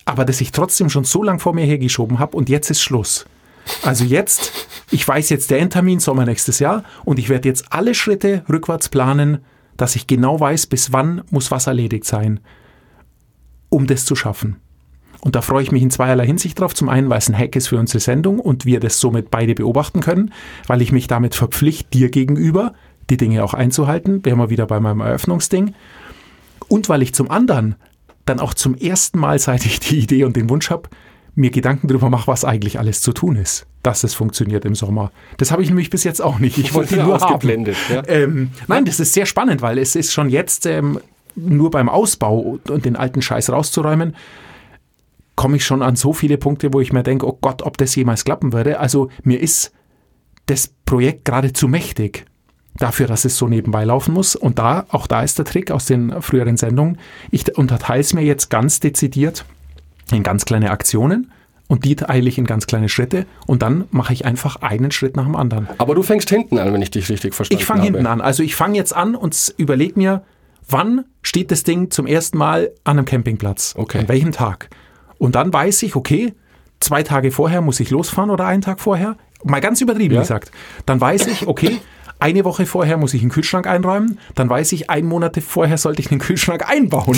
aber 0.04 0.24
das 0.24 0.40
ich 0.40 0.50
trotzdem 0.50 0.90
schon 0.90 1.04
so 1.04 1.22
lang 1.22 1.38
vor 1.38 1.54
mir 1.54 1.64
hergeschoben 1.64 2.18
habe 2.18 2.36
und 2.36 2.48
jetzt 2.48 2.68
ist 2.68 2.82
Schluss. 2.82 3.26
Also 3.82 4.04
jetzt, 4.04 4.52
ich 4.90 5.06
weiß 5.06 5.30
jetzt 5.30 5.50
der 5.50 5.60
Endtermin 5.60 6.00
Sommer 6.00 6.26
nächstes 6.26 6.58
Jahr 6.58 6.82
und 7.04 7.18
ich 7.18 7.28
werde 7.28 7.48
jetzt 7.48 7.72
alle 7.72 7.94
Schritte 7.94 8.44
rückwärts 8.48 8.88
planen, 8.88 9.38
dass 9.76 9.96
ich 9.96 10.06
genau 10.06 10.38
weiß, 10.38 10.66
bis 10.66 10.92
wann 10.92 11.22
muss 11.30 11.50
was 11.50 11.68
erledigt 11.68 12.04
sein, 12.04 12.40
um 13.70 13.86
das 13.86 14.04
zu 14.04 14.16
schaffen. 14.16 14.56
Und 15.24 15.34
da 15.34 15.40
freue 15.40 15.62
ich 15.62 15.72
mich 15.72 15.82
in 15.82 15.90
zweierlei 15.90 16.26
Hinsicht 16.26 16.60
drauf. 16.60 16.74
Zum 16.74 16.90
einen, 16.90 17.08
weil 17.08 17.16
es 17.16 17.30
ein 17.30 17.38
Hack 17.38 17.56
ist 17.56 17.68
für 17.68 17.78
unsere 17.78 17.98
Sendung 17.98 18.38
und 18.38 18.66
wir 18.66 18.78
das 18.78 19.00
somit 19.00 19.30
beide 19.30 19.54
beobachten 19.54 20.00
können, 20.00 20.34
weil 20.66 20.82
ich 20.82 20.92
mich 20.92 21.06
damit 21.06 21.34
verpflichte, 21.34 21.88
dir 21.90 22.10
gegenüber 22.10 22.74
die 23.08 23.16
Dinge 23.16 23.42
auch 23.42 23.54
einzuhalten. 23.54 24.22
Wären 24.22 24.38
wir 24.38 24.50
wieder 24.50 24.66
bei 24.66 24.80
meinem 24.80 25.00
Eröffnungsding. 25.00 25.74
Und 26.68 26.90
weil 26.90 27.00
ich 27.00 27.14
zum 27.14 27.30
anderen 27.30 27.76
dann 28.26 28.38
auch 28.38 28.52
zum 28.52 28.74
ersten 28.74 29.18
Mal, 29.18 29.38
seit 29.38 29.64
ich 29.64 29.80
die 29.80 29.98
Idee 30.00 30.24
und 30.24 30.36
den 30.36 30.50
Wunsch 30.50 30.68
habe, 30.68 30.90
mir 31.34 31.50
Gedanken 31.50 31.88
darüber 31.88 32.10
mache, 32.10 32.26
was 32.26 32.44
eigentlich 32.44 32.78
alles 32.78 33.00
zu 33.00 33.12
tun 33.14 33.36
ist, 33.36 33.66
dass 33.82 34.04
es 34.04 34.12
funktioniert 34.12 34.66
im 34.66 34.74
Sommer. 34.74 35.10
Das 35.38 35.50
habe 35.50 35.62
ich 35.62 35.70
nämlich 35.70 35.88
bis 35.88 36.04
jetzt 36.04 36.20
auch 36.20 36.38
nicht. 36.38 36.58
Ich 36.58 36.74
wollte 36.74 36.96
nur 37.02 37.14
ausgeblendet. 37.16 37.76
Ja. 37.90 38.02
Ähm, 38.08 38.50
nein, 38.68 38.84
das 38.84 39.00
ist 39.00 39.14
sehr 39.14 39.24
spannend, 39.24 39.62
weil 39.62 39.78
es 39.78 39.96
ist 39.96 40.12
schon 40.12 40.28
jetzt 40.28 40.66
ähm, 40.66 41.00
nur 41.34 41.70
beim 41.70 41.88
Ausbau 41.88 42.58
und 42.68 42.84
den 42.84 42.94
alten 42.94 43.22
Scheiß 43.22 43.48
rauszuräumen, 43.48 44.14
komme 45.36 45.56
ich 45.56 45.64
schon 45.64 45.82
an 45.82 45.96
so 45.96 46.12
viele 46.12 46.38
Punkte, 46.38 46.72
wo 46.72 46.80
ich 46.80 46.92
mir 46.92 47.02
denke, 47.02 47.26
oh 47.26 47.38
Gott, 47.40 47.62
ob 47.62 47.76
das 47.78 47.94
jemals 47.96 48.24
klappen 48.24 48.52
würde. 48.52 48.78
Also 48.80 49.08
mir 49.22 49.40
ist 49.40 49.72
das 50.46 50.68
Projekt 50.84 51.24
gerade 51.24 51.52
zu 51.52 51.68
mächtig 51.68 52.26
dafür, 52.76 53.06
dass 53.06 53.24
es 53.24 53.36
so 53.36 53.48
nebenbei 53.48 53.84
laufen 53.84 54.14
muss. 54.14 54.36
Und 54.36 54.58
da, 54.58 54.86
auch 54.88 55.06
da 55.06 55.22
ist 55.22 55.38
der 55.38 55.44
Trick 55.44 55.70
aus 55.70 55.86
den 55.86 56.20
früheren 56.22 56.56
Sendungen. 56.56 56.98
Ich 57.30 57.56
unterteile 57.56 58.00
es 58.00 58.14
mir 58.14 58.22
jetzt 58.22 58.50
ganz 58.50 58.80
dezidiert 58.80 59.44
in 60.12 60.22
ganz 60.22 60.44
kleine 60.44 60.70
Aktionen 60.70 61.30
und 61.66 61.84
die 61.84 61.96
teile 61.96 62.28
ich 62.28 62.36
in 62.36 62.44
ganz 62.44 62.66
kleine 62.66 62.88
Schritte 62.88 63.26
und 63.46 63.62
dann 63.62 63.84
mache 63.90 64.12
ich 64.12 64.26
einfach 64.26 64.56
einen 64.56 64.90
Schritt 64.90 65.16
nach 65.16 65.24
dem 65.24 65.34
anderen. 65.36 65.66
Aber 65.78 65.94
du 65.94 66.02
fängst 66.02 66.28
hinten 66.28 66.58
an, 66.58 66.72
wenn 66.72 66.82
ich 66.82 66.90
dich 66.90 67.08
richtig 67.08 67.34
verstanden 67.34 67.60
Ich 67.60 67.66
fange 67.66 67.80
habe. 67.82 67.92
hinten 67.92 68.06
an. 68.06 68.20
Also 68.20 68.42
ich 68.42 68.54
fange 68.54 68.76
jetzt 68.76 68.94
an 68.94 69.14
und 69.14 69.54
überlege 69.56 69.94
mir, 69.98 70.22
wann 70.68 71.04
steht 71.22 71.50
das 71.50 71.62
Ding 71.62 71.90
zum 71.90 72.06
ersten 72.06 72.36
Mal 72.38 72.70
an 72.84 72.98
einem 72.98 73.06
Campingplatz? 73.06 73.74
Okay. 73.78 73.98
An 74.00 74.08
welchem 74.08 74.32
Tag? 74.32 74.68
Und 75.24 75.34
dann 75.36 75.52
weiß 75.52 75.82
ich, 75.84 75.96
okay, 75.96 76.34
zwei 76.80 77.02
Tage 77.02 77.30
vorher 77.30 77.62
muss 77.62 77.80
ich 77.80 77.88
losfahren 77.88 78.30
oder 78.30 78.44
einen 78.46 78.60
Tag 78.60 78.78
vorher. 78.78 79.16
Mal 79.42 79.60
ganz 79.60 79.80
übertrieben 79.80 80.14
Ja. 80.14 80.20
gesagt. 80.20 80.50
Dann 80.84 81.00
weiß 81.00 81.28
ich, 81.28 81.46
okay, 81.46 81.78
eine 82.18 82.44
Woche 82.44 82.66
vorher 82.66 82.98
muss 82.98 83.14
ich 83.14 83.22
einen 83.22 83.30
Kühlschrank 83.30 83.66
einräumen. 83.66 84.18
Dann 84.34 84.50
weiß 84.50 84.72
ich, 84.72 84.90
ein 84.90 85.06
Monat 85.06 85.38
vorher 85.42 85.78
sollte 85.78 86.02
ich 86.02 86.10
einen 86.10 86.20
Kühlschrank 86.20 86.68
einbauen. 86.70 87.16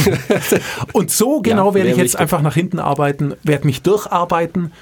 Und 0.93 1.11
so 1.11 1.41
genau 1.41 1.75
werde 1.75 1.91
ich 1.91 1.97
jetzt 1.97 2.05
wichtig. 2.15 2.21
einfach 2.21 2.43
nach 2.43 2.55
hinten 2.55 2.79
arbeiten, 2.79 3.35
werde 3.43 3.67
mich 3.67 3.83
durcharbeiten 3.83 4.73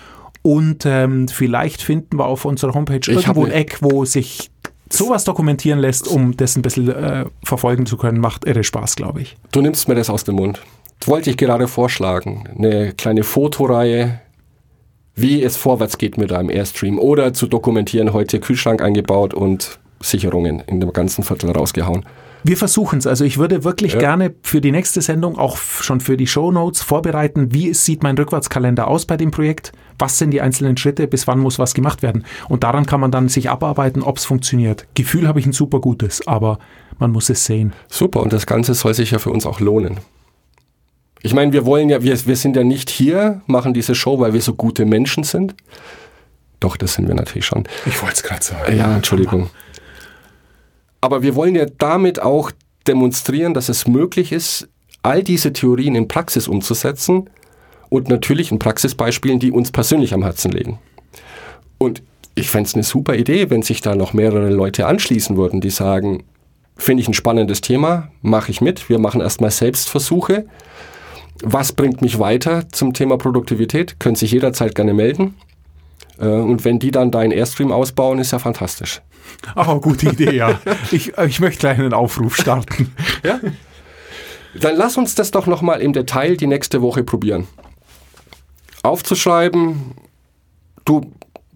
und 0.43 0.85
ähm, 0.85 1.27
vielleicht 1.29 1.81
finden 1.81 2.19
wir 2.19 2.27
auf 2.27 2.45
unserer 2.45 2.75
Homepage 2.75 3.01
hab 3.01 3.09
irgendwo 3.09 3.45
ein 3.47 3.51
Eck, 3.53 3.79
wo 3.81 4.05
sich 4.05 4.51
sowas 4.91 5.25
dokumentieren 5.25 5.79
lässt, 5.79 6.07
um 6.09 6.37
das 6.37 6.57
ein 6.57 6.63
bisschen 6.63 6.91
äh, 6.91 7.25
verfolgen 7.43 7.87
zu 7.87 7.97
können. 7.97 8.21
Macht 8.21 8.45
irre 8.47 8.63
Spaß, 8.65 8.97
glaube 8.97 9.23
ich. 9.23 9.39
Du 9.53 9.63
nimmst 9.63 9.89
mir 9.89 9.95
das 9.95 10.11
aus 10.11 10.25
dem 10.25 10.35
Mund. 10.35 10.61
Wollte 11.07 11.31
ich 11.31 11.37
gerade 11.37 11.69
vorschlagen. 11.69 12.45
Eine 12.57 12.93
kleine 12.93 13.25
Fotoreihe, 13.25 14.21
wie 15.15 15.43
es 15.43 15.57
vorwärts 15.57 15.99
geht 15.99 16.19
mit 16.19 16.33
einem 16.33 16.51
Airstream. 16.51 16.99
Oder 16.99 17.33
zu 17.35 17.47
dokumentieren, 17.47 18.13
heute 18.13 18.41
Kühlschrank 18.41 18.83
eingebaut 18.83 19.35
und 19.35 19.79
Sicherungen 20.01 20.61
in 20.67 20.81
dem 20.81 20.93
ganzen 20.93 21.25
Viertel 21.25 21.51
rausgehauen. 21.51 22.05
Wir 22.47 22.59
versuchen 22.59 22.99
es. 22.99 23.07
Also 23.07 23.25
ich 23.25 23.39
würde 23.39 23.65
wirklich 23.65 23.99
gerne 23.99 24.35
für 24.43 24.61
die 24.61 24.71
nächste 24.71 25.01
Sendung, 25.01 25.39
auch 25.39 25.57
schon 25.57 26.01
für 26.01 26.19
die 26.19 26.27
Shownotes, 26.27 26.83
vorbereiten, 26.83 27.55
wie 27.55 27.71
es 27.71 27.87
sieht 27.87 28.03
mein 28.03 28.19
Rückwärtskalender 28.19 28.87
aus 28.87 29.07
bei 29.07 29.17
dem 29.17 29.31
Projekt, 29.31 29.73
was 29.99 30.19
sind 30.19 30.31
die 30.31 30.43
einzelnen 30.43 30.77
Schritte, 30.77 31.07
bis 31.07 31.27
wann 31.27 31.39
muss 31.39 31.59
was 31.59 31.73
gemacht 31.73 32.03
werden. 32.03 32.27
Und 32.51 32.63
daran 32.63 32.85
kann 32.85 33.01
man 33.01 33.11
dann 33.11 33.31
sich 33.31 33.49
abarbeiten, 33.49 34.03
ob 34.03 34.19
es 34.19 34.27
funktioniert. 34.27 34.87
Gefühl 34.95 35.27
habe 35.27 35.41
ich 35.41 35.47
ein 35.47 35.55
super 35.55 35.81
gutes, 35.81 36.27
aber 36.29 36.59
man 36.99 37.13
muss 37.13 37.31
es 37.31 37.47
sehen. 37.47 37.73
Super, 37.89 38.21
und 38.21 38.35
das 38.35 38.45
Ganze 38.45 38.75
soll 38.75 38.93
sich 38.93 39.13
ja 39.13 39.19
für 39.19 39.31
uns 39.31 39.47
auch 39.47 39.61
lohnen. 39.61 40.01
Ich 41.25 41.33
meine, 41.33 41.55
wir 41.55 41.65
wollen 41.65 41.89
ja, 41.89 42.03
wir, 42.03 42.27
wir 42.27 42.37
sind 42.37 42.55
ja 42.55 42.65
nicht 42.65 42.91
hier, 42.91 43.41
machen 43.47 43.73
diese 43.73 43.95
Show, 43.95 44.21
weil 44.21 44.35
wir 44.35 44.43
so 44.43 44.53
gute 44.53 44.85
Menschen 44.85 45.25
sind. 45.25 45.55
Doch, 46.61 46.77
das 46.77 46.93
sind 46.95 47.09
wir 47.09 47.15
natürlich 47.15 47.47
schon. 47.47 47.65
Ich 47.87 48.01
wollte 48.03 48.17
es 48.17 48.23
gerade 48.23 48.45
sagen. 48.45 48.77
Ja, 48.77 48.95
Entschuldigung. 48.95 49.49
Aber 51.01 51.23
wir 51.23 51.35
wollen 51.35 51.55
ja 51.55 51.65
damit 51.79 52.21
auch 52.21 52.51
demonstrieren, 52.87 53.55
dass 53.55 53.71
es 53.71 53.89
möglich 53.89 54.33
ist, 54.33 54.69
all 55.03 55.23
diese 55.23 55.55
Theorien 55.55 55.95
in 55.95 56.09
Praxis 56.09 56.47
umzusetzen 56.47 57.31
und 57.89 58.09
natürlich 58.09 58.53
in 58.53 58.59
Praxisbeispielen, 58.59 59.39
die 59.39 59.51
uns 59.51 59.73
persönlich 59.73 60.13
am 60.13 60.25
Herzen 60.25 60.53
liegen. 60.53 60.79
Und 61.79 62.03
ich 62.35 62.51
fände 62.51 62.69
es 62.69 62.75
eine 62.75 62.85
super 62.85 63.15
Idee, 63.15 63.49
wenn 63.49 63.63
sich 63.63 63.81
da 63.81 63.95
noch 63.95 64.13
mehrere 64.13 64.51
Leute 64.51 64.87
anschließen 64.87 65.39
würden, 65.39 65.63
die 65.63 65.71
sagen, 65.71 66.25
finde 66.77 67.01
ich 67.01 67.09
ein 67.09 67.15
spannendes 67.15 67.63
Thema, 67.63 68.11
mache 68.21 68.51
ich 68.51 68.61
mit, 68.61 68.91
wir 68.91 68.99
machen 68.99 69.23
erstmal 69.23 69.51
Selbstversuche. 69.51 70.45
Was 71.43 71.73
bringt 71.73 72.01
mich 72.01 72.19
weiter 72.19 72.69
zum 72.71 72.93
Thema 72.95 73.19
Produktivität? 73.19 73.99
Können 73.99 74.17
sich 74.17 74.31
jederzeit 74.31 74.75
gerne 74.75 74.95
melden. 74.95 75.35
Äh, 76.19 76.27
Und 76.27 76.65
wenn 76.65 76.79
die 76.79 76.91
dann 76.91 77.11
deinen 77.11 77.33
Airstream 77.33 77.73
ausbauen, 77.73 78.19
ist 78.19 78.31
ja 78.33 78.39
fantastisch. 78.39 79.03
Oh, 79.57 79.81
gute 79.81 80.11
Idee, 80.11 80.35
ja. 80.37 80.61
Ich, 80.93 81.17
ich 81.19 81.41
möchte 81.41 81.61
gleich 81.61 81.79
einen 81.79 81.95
Aufruf 81.95 82.37
starten. 82.37 82.93
Ja? 83.25 83.41
Dann 84.61 84.77
lass 84.77 84.97
uns 84.97 85.15
das 85.15 85.33
doch 85.33 85.47
nochmal 85.47 85.81
im 85.81 85.93
Detail 85.93 86.37
die 86.37 86.47
nächste 86.47 86.81
Woche 86.83 87.03
probieren. 87.03 87.49
Aufzuschreiben, 88.83 89.93
du 90.85 91.11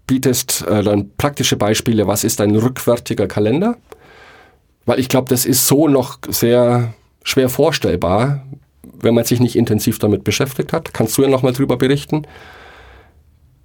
bietest 0.06 0.66
äh, 0.66 0.82
dann 0.82 1.10
praktische 1.16 1.56
Beispiele, 1.56 2.06
was 2.06 2.24
ist 2.24 2.40
ein 2.40 2.56
rückwärtiger 2.56 3.26
Kalender? 3.28 3.76
Weil 4.86 4.98
ich 4.98 5.08
glaube, 5.08 5.28
das 5.28 5.44
ist 5.44 5.66
so 5.66 5.86
noch 5.86 6.18
sehr 6.28 6.94
schwer 7.22 7.50
vorstellbar, 7.50 8.42
wenn 9.00 9.14
man 9.14 9.24
sich 9.24 9.40
nicht 9.40 9.56
intensiv 9.56 9.98
damit 9.98 10.24
beschäftigt 10.24 10.72
hat. 10.72 10.92
Kannst 10.94 11.16
du 11.18 11.22
ja 11.22 11.28
nochmal 11.28 11.52
drüber 11.52 11.76
berichten? 11.76 12.26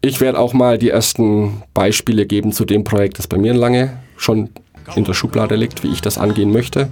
Ich 0.02 0.20
werde 0.20 0.38
auch 0.38 0.54
mal 0.54 0.78
die 0.78 0.90
ersten 0.90 1.64
Beispiele 1.74 2.26
geben 2.26 2.52
zu 2.52 2.66
dem 2.66 2.84
Projekt, 2.84 3.20
das 3.20 3.28
bei 3.28 3.38
mir 3.38 3.54
lange 3.54 3.98
schon 4.18 4.50
in 4.96 5.06
der 5.06 5.14
Schublade 5.14 5.56
liegt, 5.56 5.84
wie 5.84 5.92
ich 5.92 6.02
das 6.02 6.18
angehen 6.18 6.52
möchte. 6.52 6.90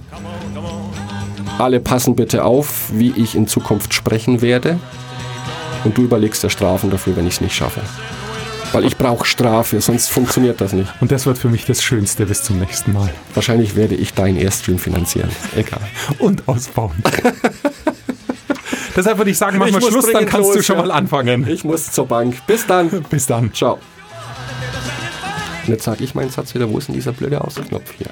Alle 1.58 1.80
passen 1.80 2.16
bitte 2.16 2.44
auf, 2.44 2.90
wie 2.92 3.12
ich 3.16 3.34
in 3.34 3.46
Zukunft 3.46 3.92
sprechen 3.92 4.40
werde. 4.40 4.78
Und 5.84 5.98
du 5.98 6.02
überlegst 6.02 6.42
dir 6.42 6.50
Strafen 6.50 6.90
dafür, 6.90 7.16
wenn 7.16 7.26
ich 7.26 7.34
es 7.34 7.40
nicht 7.40 7.54
schaffe. 7.54 7.80
Weil 8.72 8.86
ich 8.86 8.96
brauche 8.96 9.26
Strafe, 9.26 9.80
sonst 9.82 10.08
funktioniert 10.08 10.60
das 10.62 10.72
nicht. 10.72 10.90
Und 11.00 11.12
das 11.12 11.26
wird 11.26 11.36
für 11.36 11.50
mich 11.50 11.66
das 11.66 11.82
Schönste 11.82 12.24
bis 12.24 12.42
zum 12.42 12.58
nächsten 12.58 12.94
Mal. 12.94 13.12
Wahrscheinlich 13.34 13.76
werde 13.76 13.94
ich 13.94 14.14
deinen 14.14 14.38
Airstream 14.38 14.78
finanzieren. 14.78 15.28
Egal. 15.54 15.82
Und 16.18 16.48
ausbauen. 16.48 17.02
Deshalb 18.94 19.18
würde 19.18 19.30
ich 19.30 19.38
sagen, 19.38 19.58
machen 19.58 19.74
wir 19.74 19.80
Schluss, 19.80 20.12
dann 20.12 20.26
kannst 20.26 20.50
du 20.50 20.56
los, 20.56 20.66
schon 20.66 20.76
ja. 20.76 20.82
mal 20.82 20.90
anfangen. 20.90 21.46
Ich 21.48 21.64
muss 21.64 21.90
zur 21.90 22.06
Bank. 22.06 22.46
Bis 22.46 22.66
dann. 22.66 22.90
Bis 23.10 23.26
dann. 23.26 23.52
Ciao. 23.52 23.78
Und 25.64 25.68
jetzt 25.68 25.84
sage 25.84 26.04
ich 26.04 26.14
meinen 26.14 26.30
Satz 26.30 26.54
wieder. 26.54 26.68
Wo 26.68 26.78
ist 26.78 26.88
denn 26.88 26.94
dieser 26.94 27.12
blöde 27.12 27.40
Ausknopf 27.40 27.92
hier? 27.96 28.08